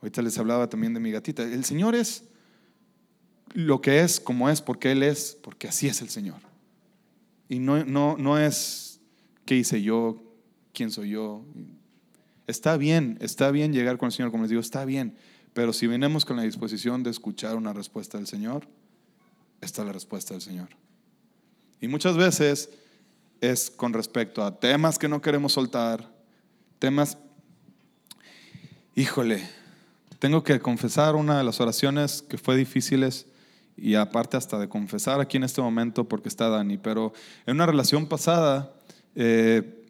[0.00, 1.42] Ahorita les hablaba también de mi gatita.
[1.42, 2.22] El Señor es
[3.54, 6.38] lo que es como es, porque Él es, porque así es el Señor.
[7.48, 9.00] Y no, no, no es
[9.46, 10.22] qué hice yo,
[10.72, 11.44] quién soy yo.
[12.46, 15.16] Está bien, está bien llegar con el Señor, como les digo, está bien.
[15.54, 18.68] Pero si venimos con la disposición de escuchar una respuesta del Señor,
[19.60, 20.68] esta es la respuesta del Señor.
[21.80, 22.70] Y muchas veces
[23.40, 26.10] es con respecto a temas que no queremos soltar,
[26.78, 27.18] temas,
[28.94, 29.48] híjole,
[30.18, 33.26] tengo que confesar una de las oraciones que fue difíciles
[33.76, 37.12] y aparte hasta de confesar aquí en este momento porque está Dani, pero
[37.46, 38.74] en una relación pasada
[39.14, 39.84] eh,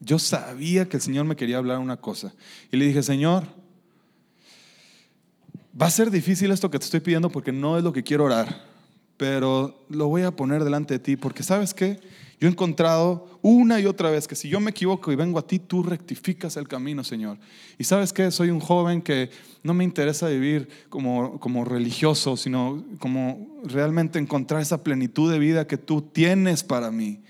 [0.00, 2.34] yo sabía que el Señor me quería hablar una cosa
[2.70, 3.44] y le dije, Señor,
[5.80, 8.24] Va a ser difícil esto que te estoy pidiendo porque no es lo que quiero
[8.24, 8.64] orar,
[9.16, 11.98] pero lo voy a poner delante de ti porque sabes qué,
[12.38, 15.46] yo he encontrado una y otra vez que si yo me equivoco y vengo a
[15.46, 17.38] ti, tú rectificas el camino, Señor.
[17.76, 19.30] Y sabes qué, soy un joven que
[19.64, 25.66] no me interesa vivir como, como religioso, sino como realmente encontrar esa plenitud de vida
[25.66, 27.20] que tú tienes para mí.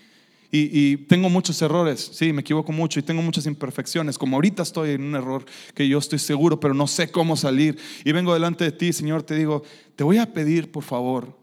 [0.57, 4.91] Y, tengo muchos errores, sí, me equivoco mucho y tengo muchas imperfecciones, como ahorita estoy
[4.91, 5.45] en un error
[5.75, 7.77] que yo estoy seguro, pero no sé cómo salir.
[8.05, 9.65] Y vengo delante de ti, Señor, te digo,
[9.97, 11.37] te voy a pedir, por favor,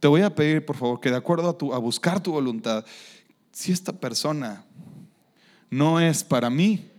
[0.00, 2.86] te voy a pedir, por favor, que de acuerdo a, buscar tu voluntad,
[3.52, 4.64] si esta persona
[5.68, 6.89] no es para mí,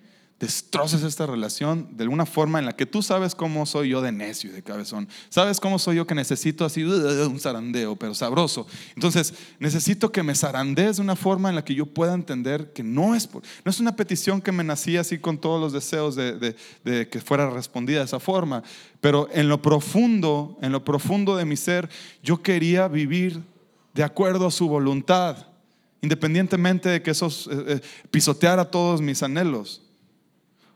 [0.42, 4.12] destroces esta relación de alguna forma en la que tú sabes cómo soy yo de
[4.12, 5.08] necio y de cabezón.
[5.30, 8.66] Sabes cómo soy yo que necesito así un zarandeo, pero sabroso.
[8.96, 12.82] Entonces, necesito que me zarandees de una forma en la que yo pueda entender que
[12.82, 16.56] no es, no es una petición que me nacía así con todos los deseos de,
[16.84, 18.64] de que fuera respondida de esa forma,
[19.00, 21.88] pero en lo profundo, en lo profundo de mi ser,
[22.24, 23.44] yo quería vivir
[23.94, 25.38] de acuerdo a su voluntad,
[26.02, 29.84] independientemente de que eso eh, eh, pisoteara todos mis anhelos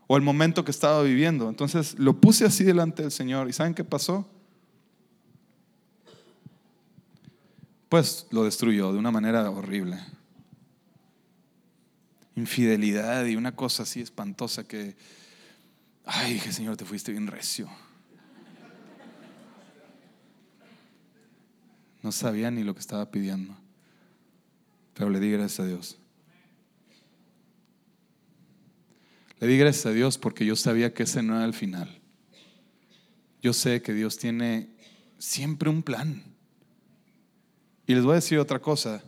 [0.06, 1.48] o el momento que estaba viviendo.
[1.48, 3.48] Entonces lo puse así delante del Señor.
[3.48, 4.28] ¿Y saben qué pasó?
[7.88, 9.98] Pues lo destruyó de una manera horrible.
[12.34, 14.96] Infidelidad y una cosa así espantosa que,
[16.04, 17.68] ay, dije, Señor, te fuiste bien recio.
[22.02, 23.56] No sabía ni lo que estaba pidiendo,
[24.94, 25.98] pero le di gracias a Dios.
[29.38, 32.00] Le di gracias a Dios porque yo sabía que ese no era el final.
[33.42, 34.70] Yo sé que Dios tiene
[35.18, 36.22] siempre un plan.
[37.86, 39.02] Y les voy a decir otra cosa.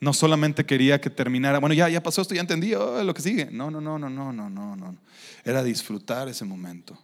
[0.00, 3.20] No solamente quería que terminara, bueno, ya, ya pasó esto, ya entendí oh, lo que
[3.20, 3.50] sigue.
[3.50, 4.96] No, no, no, no, no, no, no, no.
[5.44, 6.96] Era disfrutar ese momento.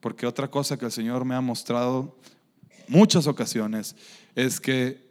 [0.00, 2.18] Porque otra cosa que el Señor me ha mostrado
[2.88, 3.94] muchas ocasiones
[4.34, 5.05] es que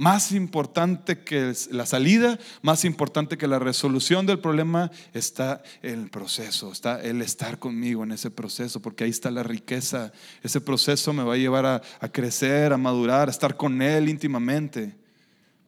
[0.00, 6.72] más importante que la salida, más importante que la resolución del problema está el proceso,
[6.72, 10.10] está el estar conmigo en ese proceso, porque ahí está la riqueza.
[10.42, 14.96] Ese proceso me va a llevar a, crecer, a madurar, a estar con Él íntimamente.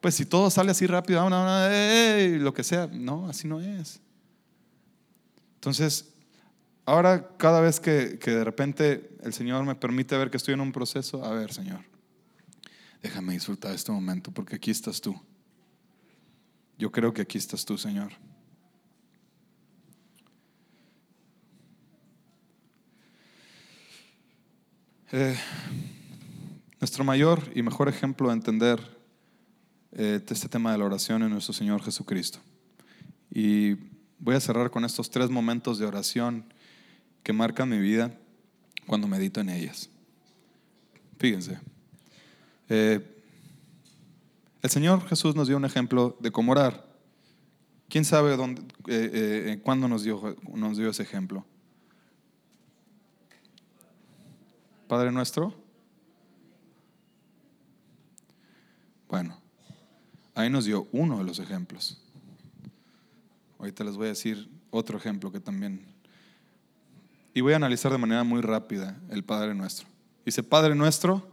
[0.01, 4.01] Pues si todo sale así rápido, lo que sea, no, así no es.
[5.57, 6.09] Entonces,
[6.87, 10.63] ahora cada vez que, que de repente el Señor me permite ver que estoy en
[10.63, 11.92] un proceso, a ver, Señor
[13.03, 15.21] déjame disfrutar este momento porque aquí estás tú.
[16.79, 18.13] Yo creo que aquí estás tú, Señor.
[25.13, 25.37] Eh,
[26.81, 28.81] nuestro mayor y mejor ejemplo de entender
[29.93, 32.39] eh, este tema de la oración es nuestro Señor Jesucristo.
[33.31, 33.75] Y
[34.19, 36.45] voy a cerrar con estos tres momentos de oración
[37.23, 38.19] que marcan mi vida
[38.87, 39.91] cuando medito en ellas.
[41.19, 41.72] Fíjense
[42.75, 43.23] eh,
[44.63, 46.87] el Señor Jesús nos dio un ejemplo de cómo orar.
[47.91, 51.45] ¿Quién sabe dónde, cuándo nos dio, nos dio ese ejemplo?
[54.89, 55.55] Padre nuestro?
[59.07, 59.39] Bueno,
[60.35, 62.03] ahí nos dio uno de los ejemplos.
[63.59, 65.85] Ahorita les voy a decir otro ejemplo que también...
[67.35, 69.87] Y voy a analizar de manera muy rápida el Padre nuestro.
[70.25, 71.32] Dice, Padre nuestro,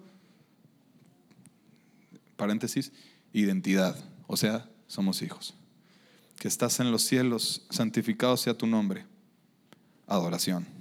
[2.39, 2.91] paréntesis,
[3.33, 5.53] identidad, o sea, somos hijos.
[6.39, 9.05] Que estás en los cielos, santificado sea tu nombre.
[10.07, 10.79] Adoración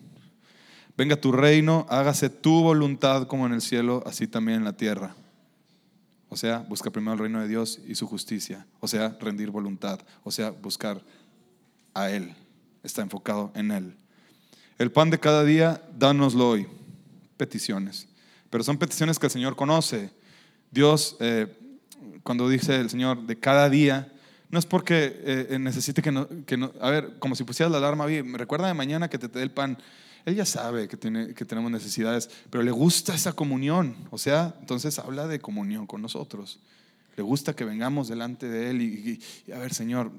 [0.98, 5.14] venga tu reino, hágase tu voluntad como en el cielo, así también en la tierra.
[6.28, 8.66] O sea, busca primero el reino de Dios y su justicia.
[8.80, 10.00] O sea, rendir voluntad.
[10.24, 11.00] O sea, buscar
[11.94, 12.34] a Él.
[12.82, 13.96] Está enfocado en Él.
[14.76, 16.66] El pan de cada día, dánoslo hoy.
[17.36, 18.08] Peticiones.
[18.50, 20.10] Pero son peticiones que el Señor conoce.
[20.70, 21.46] Dios, eh,
[22.22, 24.12] cuando dice el Señor de cada día,
[24.50, 27.78] no es porque eh, necesite que no, que no, a ver, como si pusieras la
[27.78, 29.78] alarma, me recuerda de mañana que te dé el pan.
[30.24, 33.96] Él ya sabe que, tiene, que tenemos necesidades, pero le gusta esa comunión.
[34.10, 36.60] O sea, entonces habla de comunión con nosotros.
[37.16, 40.12] Le gusta que vengamos delante de Él y, a ver, Señor,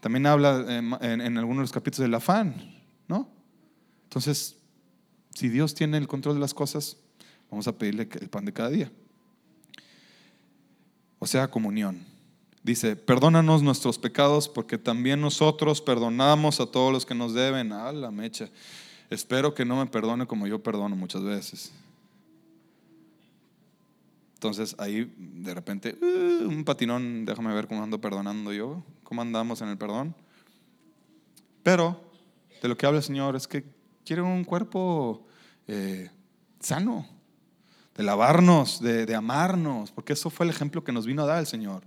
[0.00, 2.54] también habla en, en, algunos de los capítulos del afán,
[3.08, 3.28] ¿no?
[4.04, 4.56] Entonces,
[5.34, 6.96] si Dios tiene el control de las cosas,
[7.50, 8.90] vamos a pedirle el pan de cada día.
[11.22, 12.00] O sea, comunión.
[12.64, 17.70] Dice, perdónanos nuestros pecados porque también nosotros perdonamos a todos los que nos deben.
[17.72, 18.48] A la mecha.
[19.08, 21.70] Espero que no me perdone como yo perdono muchas veces.
[24.34, 29.62] Entonces ahí de repente, uh, un patinón, déjame ver cómo ando perdonando yo, cómo andamos
[29.62, 30.16] en el perdón.
[31.62, 32.02] Pero
[32.60, 33.62] de lo que habla el Señor es que
[34.04, 35.24] quiere un cuerpo
[35.68, 36.10] eh,
[36.58, 37.06] sano,
[37.94, 41.38] de lavarnos, de, de amarnos, porque eso fue el ejemplo que nos vino a dar
[41.38, 41.82] el Señor.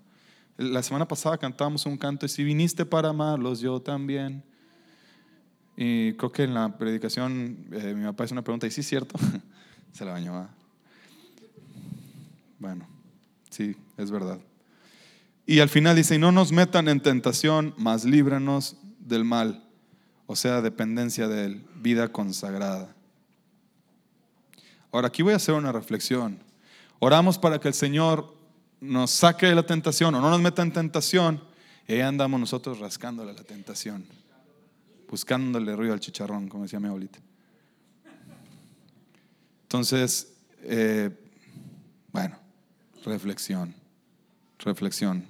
[0.57, 4.43] La semana pasada cantábamos un canto y si viniste para amarlos, yo también.
[5.75, 8.87] Y creo que en la predicación eh, mi papá hizo una pregunta y sí es
[8.87, 9.19] cierto.
[9.91, 10.47] Se la bañó.
[12.59, 12.87] Bueno,
[13.49, 14.39] sí, es verdad.
[15.45, 19.67] Y al final dice, y no nos metan en tentación, mas líbranos del mal.
[20.25, 22.94] O sea, dependencia de Él, vida consagrada.
[24.95, 26.39] Ahora, aquí voy a hacer una reflexión.
[26.99, 28.33] Oramos para que el Señor
[28.79, 31.43] nos saque de la tentación o no nos meta en tentación,
[31.85, 34.05] y ahí andamos nosotros rascándole la tentación,
[35.09, 37.19] buscándole ruido al chicharrón, como decía mi abuelita.
[39.63, 40.31] Entonces,
[40.61, 41.09] eh,
[42.13, 42.37] bueno,
[43.03, 43.75] reflexión,
[44.59, 45.25] reflexión.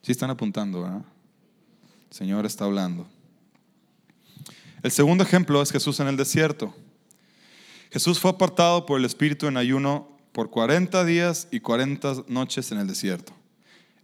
[0.00, 1.02] Si están apuntando, ¿verdad?
[2.08, 3.06] El Señor está hablando.
[4.82, 6.74] El segundo ejemplo es Jesús en el desierto.
[7.90, 12.78] Jesús fue apartado por el Espíritu en ayuno por 40 días y 40 noches en
[12.78, 13.32] el desierto.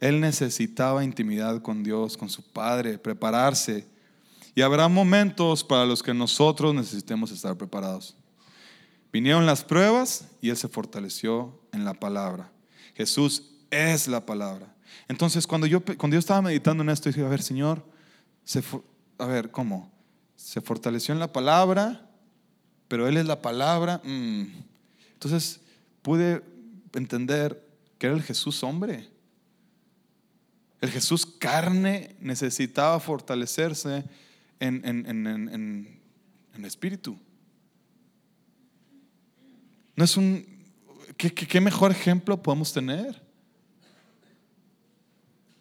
[0.01, 3.87] Él necesitaba intimidad con Dios, con su Padre, prepararse.
[4.55, 8.17] Y habrá momentos para los que nosotros necesitemos estar preparados.
[9.13, 12.51] Vinieron las pruebas y Él se fortaleció en la palabra.
[12.95, 14.75] Jesús es la palabra.
[15.09, 17.85] Entonces, cuando yo, cuando yo estaba meditando en esto, dije, a ver, Señor,
[18.45, 18.63] se,
[19.19, 19.91] a ver, ¿cómo?
[20.35, 22.06] Se fortaleció en la palabra,
[22.89, 24.01] pero Él es la palabra.
[24.05, 24.47] Mm.
[25.15, 25.61] Entonces,
[26.03, 26.43] pude
[26.95, 27.67] entender
[27.99, 29.09] que era el Jesús hombre.
[30.81, 34.05] El Jesús carne necesitaba fortalecerse
[34.61, 37.19] en, en, espíritu.
[39.95, 40.47] No es un.
[41.17, 43.23] ¿qué, ¿Qué mejor ejemplo podemos tener?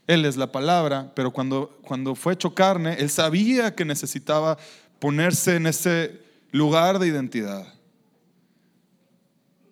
[0.07, 4.57] Él es la palabra, pero cuando, cuando fue hecho carne, él sabía que necesitaba
[4.99, 6.24] ponerse en ese
[6.56, 7.68] lugar de identidad.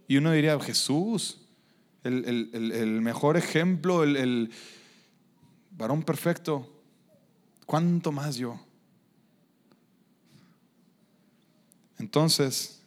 [0.06, 1.40] Y uno diría, Jesús,
[2.04, 4.52] el, mejor ejemplo, el,
[5.72, 6.70] varón perfecto,
[7.66, 8.60] ¿cuánto más yo?
[12.00, 12.82] Entonces,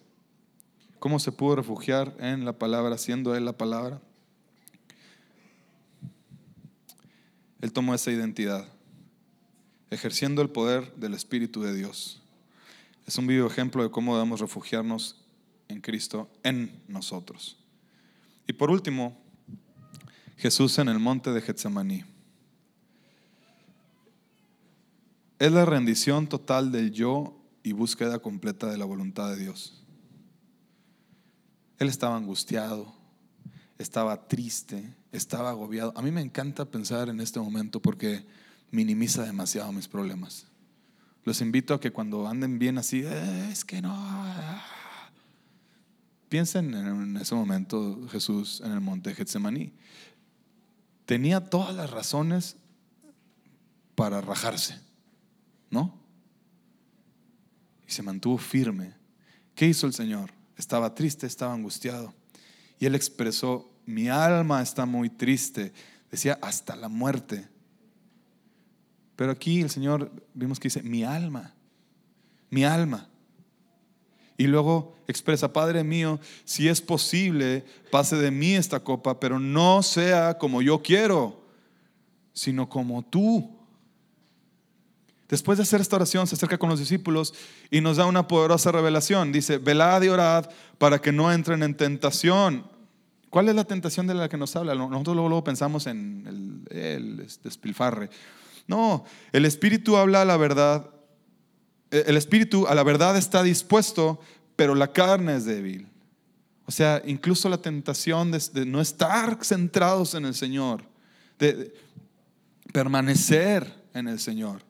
[0.99, 4.03] ¿cómo se pudo refugiar en la palabra, siendo Él la palabra?
[7.62, 8.68] Él tomó esa identidad,
[9.88, 12.20] ejerciendo el poder del Espíritu de Dios.
[13.07, 15.24] Es un vivo ejemplo de cómo debemos refugiarnos
[15.68, 17.57] en Cristo en nosotros.
[18.48, 19.16] Y por último,
[20.36, 22.04] Jesús en el monte de Getsemaní.
[25.38, 29.84] Es la rendición total del yo y búsqueda completa de la voluntad de Dios.
[31.78, 32.94] Él estaba angustiado,
[33.78, 35.92] estaba triste, estaba agobiado.
[35.96, 38.24] A mí me encanta pensar en este momento porque
[38.70, 40.46] minimiza demasiado mis problemas.
[41.26, 43.92] Los invito a que cuando anden bien así, eh, es que no.
[46.28, 49.72] Piensen en ese momento Jesús en el monte Getsemaní.
[51.04, 52.56] Tenía todas las razones
[53.96, 54.78] para rajarse,
[55.68, 55.98] ¿no?
[57.88, 58.94] Y se mantuvo firme.
[59.56, 60.30] ¿Qué hizo el Señor?
[60.56, 62.14] Estaba triste, estaba angustiado.
[62.78, 65.72] Y él expresó, mi alma está muy triste.
[66.08, 67.48] Decía, hasta la muerte.
[69.16, 71.54] Pero aquí el Señor vimos que dice, mi alma,
[72.50, 73.08] mi alma.
[74.36, 79.82] Y luego expresa, Padre mío, si es posible, pase de mí esta copa, pero no
[79.82, 81.42] sea como yo quiero,
[82.34, 83.56] sino como tú.
[85.28, 87.34] Después de hacer esta oración, se acerca con los discípulos
[87.70, 89.32] y nos da una poderosa revelación.
[89.32, 90.48] Dice, velad y orad
[90.78, 92.66] para que no entren en tentación.
[93.30, 94.74] ¿Cuál es la tentación de la que nos habla?
[94.74, 98.10] Nosotros luego, pensamos en el, el despilfarre.
[98.66, 100.90] No, el Espíritu habla la verdad.
[101.90, 104.20] E, el Espíritu a la verdad está dispuesto,
[104.56, 105.88] pero la carne es débil.
[106.66, 110.82] O sea, incluso la tentación de, no estar centrados en el Señor,
[111.38, 111.72] de,
[112.72, 114.62] permanecer en el Señor.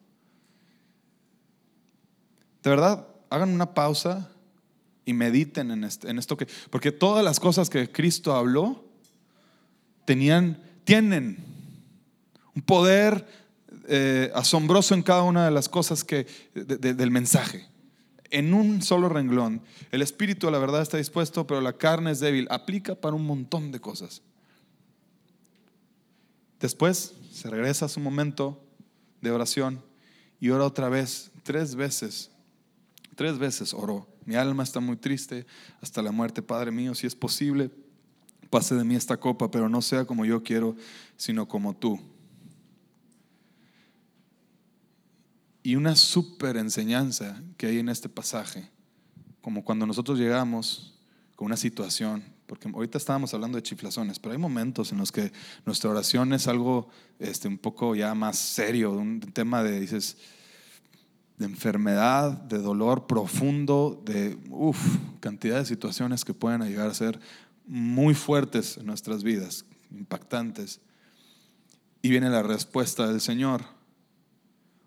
[2.62, 4.30] De verdad, hagan una pausa
[5.06, 8.84] y mediten en, en esto que, porque todas las cosas que Cristo habló
[10.04, 11.38] tenían, tienen
[12.54, 13.26] un poder
[13.88, 17.68] eh, asombroso en cada una de las cosas que, del mensaje.
[18.30, 19.62] En un solo renglón,
[19.92, 22.48] el espíritu la verdad está dispuesto, pero la carne es débil.
[22.50, 24.22] Aplica para un montón de cosas.
[26.58, 28.60] Después se regresa a su momento
[29.20, 29.82] de oración
[30.40, 32.30] y ora otra vez, tres veces.
[33.14, 34.06] Tres veces oró.
[34.24, 35.46] Mi alma está muy triste
[35.80, 37.70] hasta la muerte, Padre mío, si es posible,
[38.50, 40.76] pase de mí esta copa, pero no sea como yo quiero,
[41.16, 42.00] sino como tú.
[45.66, 48.70] Y una súper enseñanza que hay en este pasaje,
[49.40, 50.94] como cuando nosotros llegamos
[51.34, 55.32] con una situación, porque ahorita estábamos hablando de chiflazones, pero hay momentos en los que
[55.64, 56.88] nuestra oración es algo
[57.18, 60.18] este, un poco ya más serio, un tema de, dices,
[61.36, 64.78] de enfermedad, de dolor profundo, de uf,
[65.18, 67.18] cantidad de situaciones que pueden llegar a ser
[67.66, 70.80] muy fuertes en nuestras vidas, impactantes.
[72.02, 73.75] Y viene la respuesta del Señor.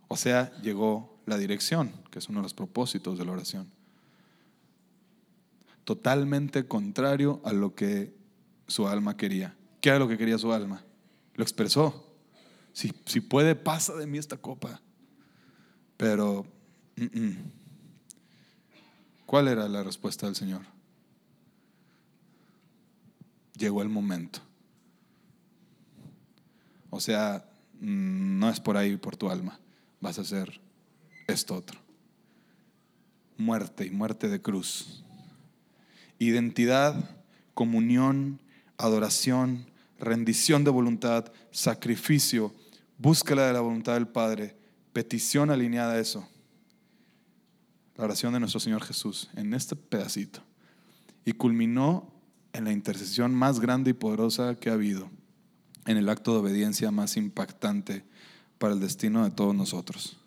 [0.09, 3.69] O sea, llegó la dirección, que es uno de los propósitos de la oración.
[5.85, 8.13] Totalmente contrario a lo que
[8.67, 9.55] su alma quería.
[9.79, 10.83] ¿Qué era lo que quería su alma?
[11.35, 12.11] Lo expresó.
[12.73, 14.81] Si, si puede, pasa de mí esta copa.
[15.95, 16.47] Pero,
[19.27, 20.61] ¿cuál era la respuesta del Señor?
[23.55, 24.39] Llegó el momento.
[26.89, 27.47] O sea,
[27.79, 29.59] mm, no es por ahí, por tu alma
[30.01, 30.59] vas a hacer
[31.27, 31.79] esto otro.
[33.37, 35.03] Muerte y muerte de cruz.
[36.17, 37.17] Identidad,
[37.53, 38.41] comunión,
[38.77, 39.65] adoración,
[39.99, 42.53] rendición de voluntad, sacrificio,
[42.97, 44.57] búsqueda de la voluntad del Padre,
[44.93, 46.27] petición alineada a eso.
[47.95, 50.41] La oración de nuestro Señor Jesús en este pedacito.
[51.25, 52.11] Y culminó
[52.53, 55.09] en la intercesión más grande y poderosa que ha habido,
[55.85, 58.03] en el acto de obediencia más impactante
[58.59, 60.17] para el destino de todos nosotros.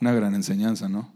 [0.00, 1.12] Una gran enseñanza, ¿no?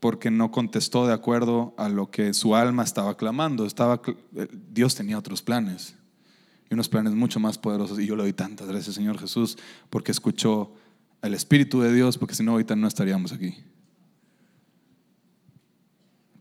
[0.00, 3.66] Porque no contestó de acuerdo a lo que su alma estaba clamando.
[3.66, 4.00] Estaba,
[4.36, 5.96] eh, Dios tenía otros planes
[6.70, 7.98] y unos planes mucho más poderosos.
[7.98, 9.58] Y yo le doy tantas gracias, Señor Jesús,
[9.90, 10.72] porque escuchó
[11.22, 13.56] el Espíritu de Dios, porque si no, ahorita no estaríamos aquí.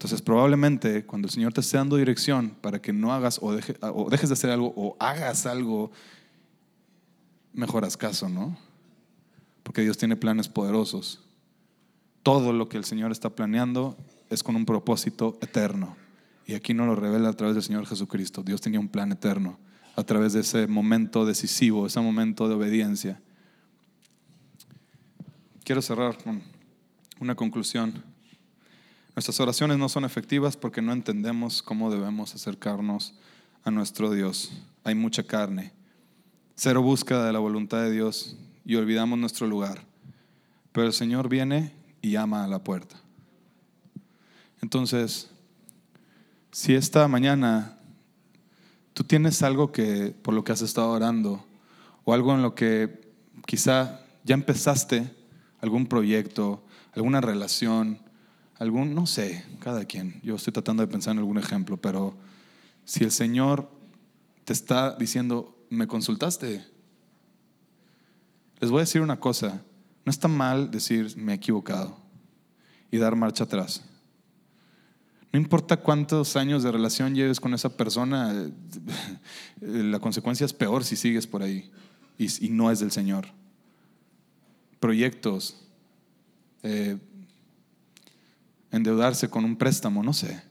[0.04, 3.54] Entonces probablemente cuando el Señor te esté dando dirección para que no hagas o,
[4.10, 5.92] dejes de hacer algo o hagas algo,
[7.54, 8.58] mejoras caso, ¿no?
[9.64, 11.22] Porque Dios tiene planes poderosos.
[12.22, 13.96] Todo lo que el Señor está planeando
[14.30, 15.96] es con un propósito eterno.
[16.46, 18.44] Y aquí nos lo revela a través del Señor Jesucristo.
[18.44, 19.58] Dios tenía un plan eterno
[19.96, 23.22] a través de ese momento decisivo, ese momento de obediencia.
[25.64, 26.42] Quiero cerrar con
[27.22, 28.13] una conclusión.
[29.16, 33.14] Nuestras oraciones no son efectivas porque no entendemos cómo debemos acercarnos
[33.64, 34.52] a nuestro Dios.
[34.84, 35.72] Hay mucha carne,
[36.56, 38.36] cero búsqueda de la voluntad de Dios
[38.66, 39.86] y olvidamos nuestro lugar.
[40.72, 42.96] Pero el Señor viene y llama a la puerta.
[44.64, 45.30] Entonces,
[46.52, 47.78] si esta mañana
[48.94, 51.46] tú tienes algo que por lo que has estado orando
[52.04, 53.14] o algo en lo que
[53.46, 55.14] quizá ya empezaste
[55.62, 58.00] algún proyecto, alguna relación,
[58.64, 60.20] algún, no sé, cada quien.
[60.24, 62.16] Yo estoy tratando de pensar en algún ejemplo, pero
[62.86, 63.70] si el Señor
[64.46, 66.66] te está diciendo, ¿me consultaste?
[68.60, 69.62] Les voy a decir una cosa,
[70.06, 71.98] no está mal decir, me he equivocado
[72.90, 73.84] y dar marcha atrás.
[75.32, 78.34] No importa cuántos años de relación lleves con esa persona,
[79.62, 81.72] la consecuencia es peor si sigues por ahí
[82.18, 83.28] y, no es del Señor.
[84.80, 85.66] Proyectos,
[86.62, 86.98] eh,
[88.74, 90.44] endeudarse con un préstamo, no sé.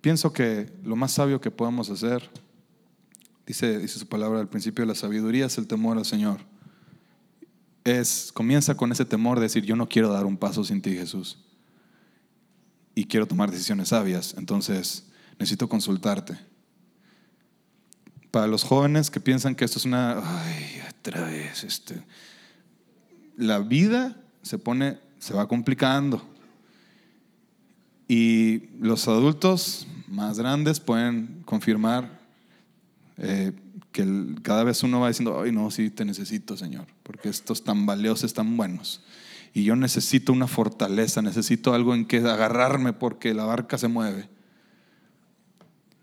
[0.00, 2.28] Pienso que lo más sabio que podemos hacer,
[3.46, 6.40] dice, dice su palabra al principio, la sabiduría es el temor al Señor.
[7.84, 10.94] Es, comienza con ese temor de decir, yo no quiero dar un paso sin ti,
[10.94, 11.38] Jesús
[12.98, 15.04] y quiero tomar decisiones sabias, entonces
[15.38, 16.36] necesito consultarte.
[18.32, 22.02] Para los jóvenes que piensan que esto es una, ay, otra vez, este,
[23.36, 26.28] la vida se pone, se va complicando.
[28.08, 32.18] Y los adultos más grandes pueden confirmar
[33.18, 33.52] eh,
[33.92, 38.24] que cada vez uno va diciendo, ay, no, sí, te necesito, Señor, porque estos tambaleos
[38.24, 39.02] están buenos
[39.52, 44.28] y yo necesito una fortaleza, necesito algo en que agarrarme porque la barca se mueve.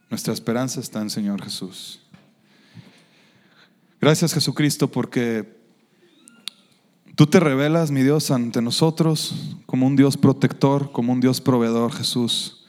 [0.10, 2.02] Nuestra esperanza está en Señor Jesús.
[4.02, 5.65] Gracias Jesucristo porque
[7.16, 11.92] tú te revelas, mi Dios, ante nosotros como un Dios protector, como un Dios proveedor,
[11.92, 12.66] Jesús.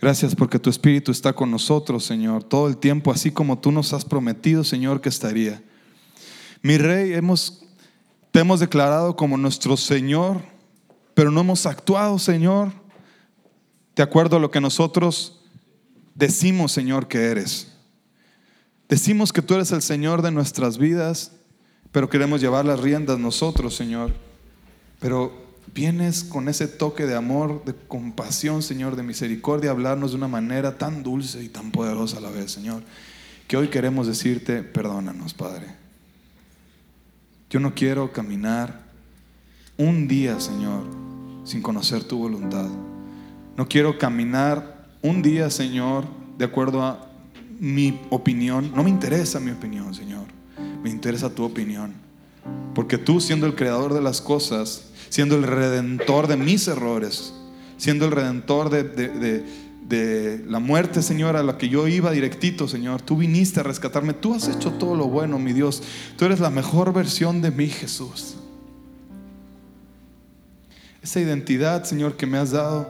[0.00, 3.92] Gracias porque tu Espíritu está con nosotros, Señor, todo el tiempo, así como tú nos
[3.92, 5.62] has prometido, Señor, que estaría.
[6.62, 7.62] Mi Rey, hemos
[8.32, 10.40] te hemos declarado como nuestro Señor,
[11.12, 12.72] pero no hemos actuado, Señor,
[13.94, 15.42] de acuerdo a lo que nosotros
[16.14, 17.68] decimos, Señor, que eres.
[18.88, 21.32] Decimos que tú eres el Señor de nuestras vidas,
[21.92, 24.12] pero queremos llevar las riendas nosotros, Señor.
[24.98, 25.32] Pero
[25.74, 30.28] vienes con ese toque de amor, de compasión, Señor, de misericordia, a hablarnos de una
[30.28, 32.82] manera tan dulce y tan poderosa a la vez, Señor,
[33.46, 35.66] que hoy queremos decirte, perdónanos, Padre.
[37.50, 38.80] Yo no quiero caminar
[39.76, 40.84] un día, Señor,
[41.44, 42.68] sin conocer tu voluntad.
[43.56, 46.06] No quiero caminar un día, Señor,
[46.38, 47.10] de acuerdo a
[47.60, 48.72] mi opinión.
[48.74, 50.31] No me interesa mi opinión, Señor.
[50.82, 51.94] Me interesa tu opinión.
[52.74, 57.34] Porque tú, siendo el creador de las cosas, siendo el redentor de mis errores,
[57.76, 59.44] siendo el redentor de, de,
[59.88, 63.02] de la muerte, Señor, a la que yo iba directito, Señor.
[63.02, 64.14] Tú viniste a rescatarme.
[64.14, 65.82] Tú has hecho todo lo bueno, mi Dios.
[66.16, 68.36] Tú eres la mejor versión de mí, Jesús.
[71.02, 72.88] Esa identidad, Señor, que me has dado,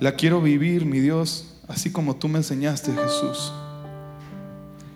[0.00, 3.52] la quiero vivir, mi Dios, así como tú me enseñaste, Jesús.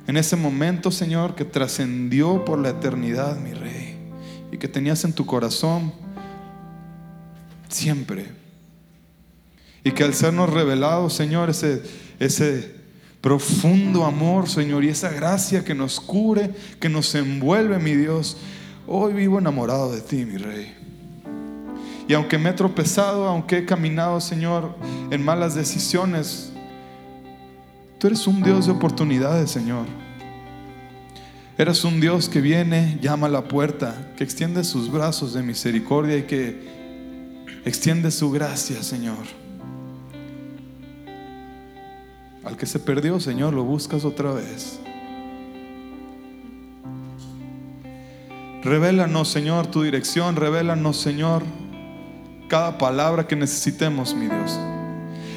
[0.07, 3.97] En ese momento, Señor, que trascendió por la eternidad, mi Rey,
[4.51, 5.93] y que tenías en tu corazón
[7.69, 8.41] siempre
[9.83, 11.83] y que al sernos revelados, Señor, ese,
[12.19, 12.75] ese
[13.21, 18.37] profundo amor, Señor, y esa gracia que nos cure, que nos envuelve, mi Dios,
[18.87, 20.77] hoy vivo enamorado de ti, mi Rey.
[22.09, 24.75] Y aunque me he tropezado, aunque he caminado, Señor,
[25.11, 26.50] en malas decisiones,
[28.01, 29.85] tú eres un Dios de oportunidades, Señor.
[31.59, 36.17] Eres un Dios que viene, llama a la puerta, que extiende sus brazos de misericordia
[36.17, 39.19] y que extiende su gracia, Señor.
[42.43, 44.81] Al que se perdió, Señor, lo buscas otra vez.
[48.63, 50.37] Revélanos, Señor, tu dirección.
[50.37, 51.43] Revélanos, Señor,
[52.49, 54.59] cada palabra que necesitemos, mi Dios.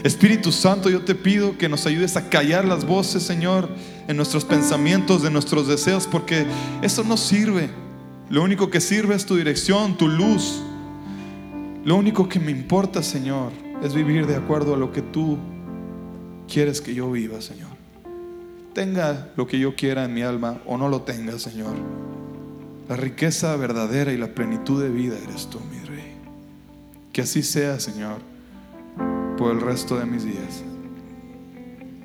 [0.04, 3.70] Espíritu Santo, yo te pido que nos ayudes a callar las voces, Señor,
[4.10, 6.46] en nuestros pensamientos, de nuestros deseos, porque
[6.82, 7.70] eso no sirve.
[8.30, 10.62] Lo único que sirve es tu dirección, tu luz.
[11.86, 15.38] Lo único que me importa, Señor, es vivir de acuerdo a lo que tú
[16.50, 17.72] quieres que yo viva, Señor.
[18.74, 21.76] Tenga lo que yo quiera en mi alma o no lo tenga, Señor.
[22.90, 26.14] La riqueza verdadera y la plenitud de vida eres tú, mi Rey.
[27.14, 28.33] Que así sea, Señor,
[29.44, 30.64] por el resto de mis días.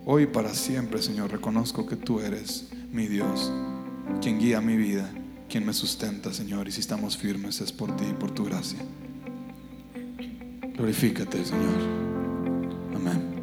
[0.05, 3.53] Hoy para siempre, Señor, reconozco que tú eres mi Dios,
[4.21, 5.09] quien guía mi vida,
[5.49, 6.67] quien me sustenta, Señor.
[6.67, 8.81] Y si estamos firmes es por ti y por tu gracia.
[10.75, 11.79] Glorifícate, Señor.
[12.97, 13.38] Amén.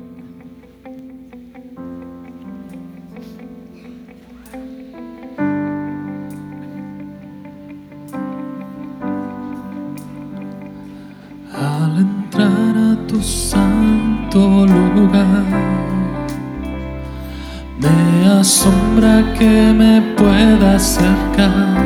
[19.37, 21.85] que me pueda acercar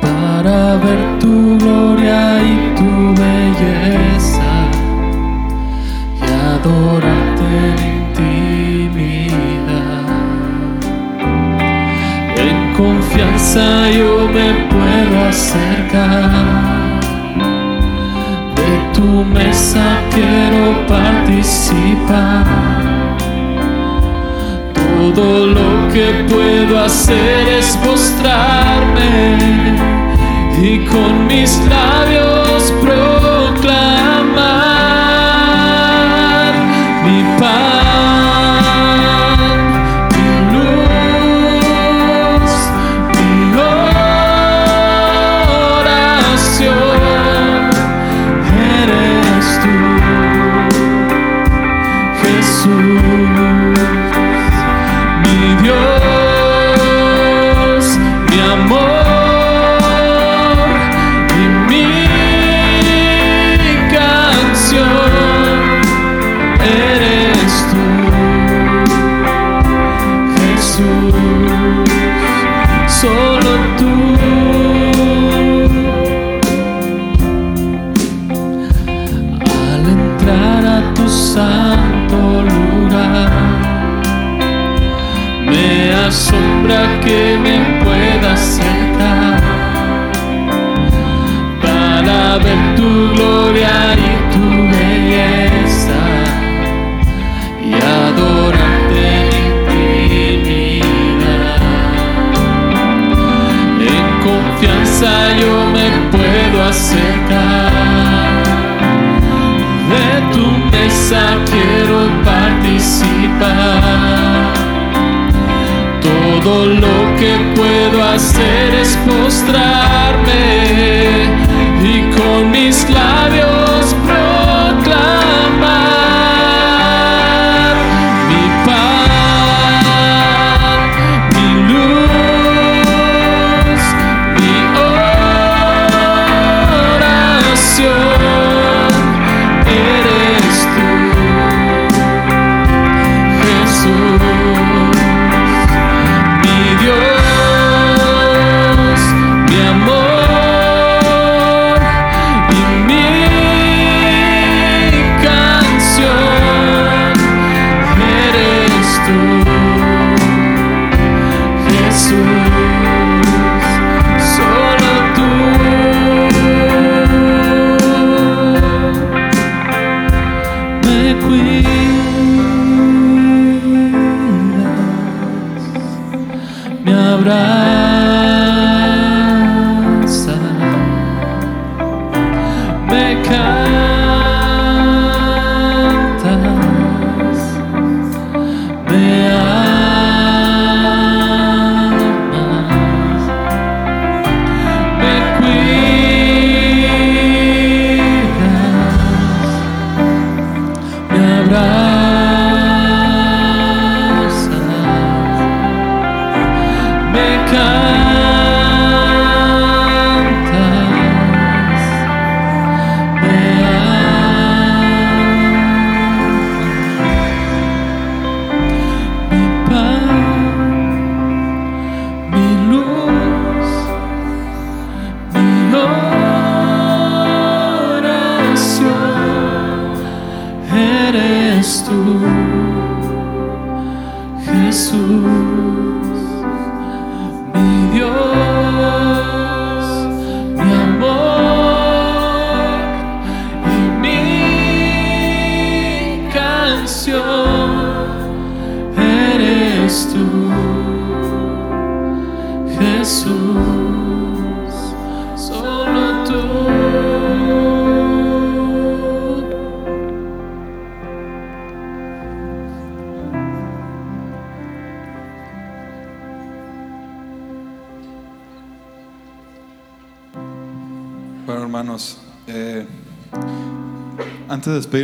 [0.00, 4.52] para ver tu gloria y tu belleza
[6.20, 6.22] y
[6.54, 10.06] adorarte en intimidad.
[12.36, 17.00] En confianza yo me puedo acercar.
[18.56, 19.84] De tu mesa
[20.14, 22.91] quiero participar
[25.02, 29.36] todo lo que puedo hacer es mostrarme
[30.62, 32.41] y con mis labios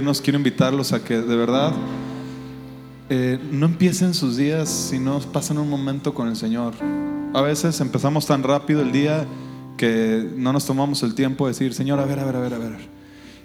[0.08, 1.72] despedirnos, quiero invitarlos a que de verdad
[3.10, 6.74] eh, no empiecen sus días si no pasan un momento con el Señor.
[7.34, 9.26] A veces empezamos tan rápido el día
[9.76, 12.54] que no nos tomamos el tiempo de decir, Señor, a ver, a ver, a ver,
[12.54, 12.88] a ver.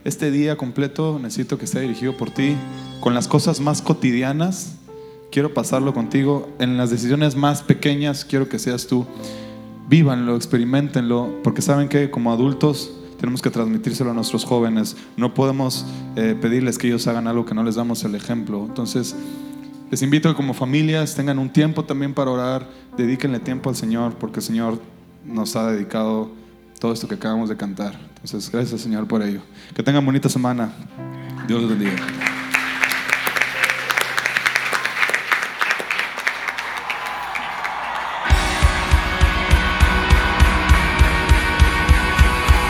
[0.03, 2.55] Este día completo necesito que esté dirigido por ti.
[2.99, 4.75] Con las cosas más cotidianas,
[5.31, 6.49] quiero pasarlo contigo.
[6.59, 9.05] En las decisiones más pequeñas, quiero que seas tú.
[9.89, 12.91] Vívanlo, experimentenlo, porque saben que como adultos
[13.23, 14.97] tenemos que transmitírselo a nuestros jóvenes.
[15.15, 15.85] No podemos
[16.15, 18.65] eh, pedirles que ellos hagan algo que no les damos el ejemplo.
[18.67, 19.15] Entonces,
[19.91, 22.67] les invito a que como familias tengan un tiempo también para orar,
[22.97, 24.81] dedíquenle tiempo al Señor, porque el Señor
[25.25, 26.31] nos ha dedicado
[26.79, 27.93] todo esto que acabamos de cantar.
[28.15, 29.41] Entonces, gracias Señor por ello.
[29.75, 30.71] Que tengan bonita semana.
[31.47, 32.32] Dios los bendiga.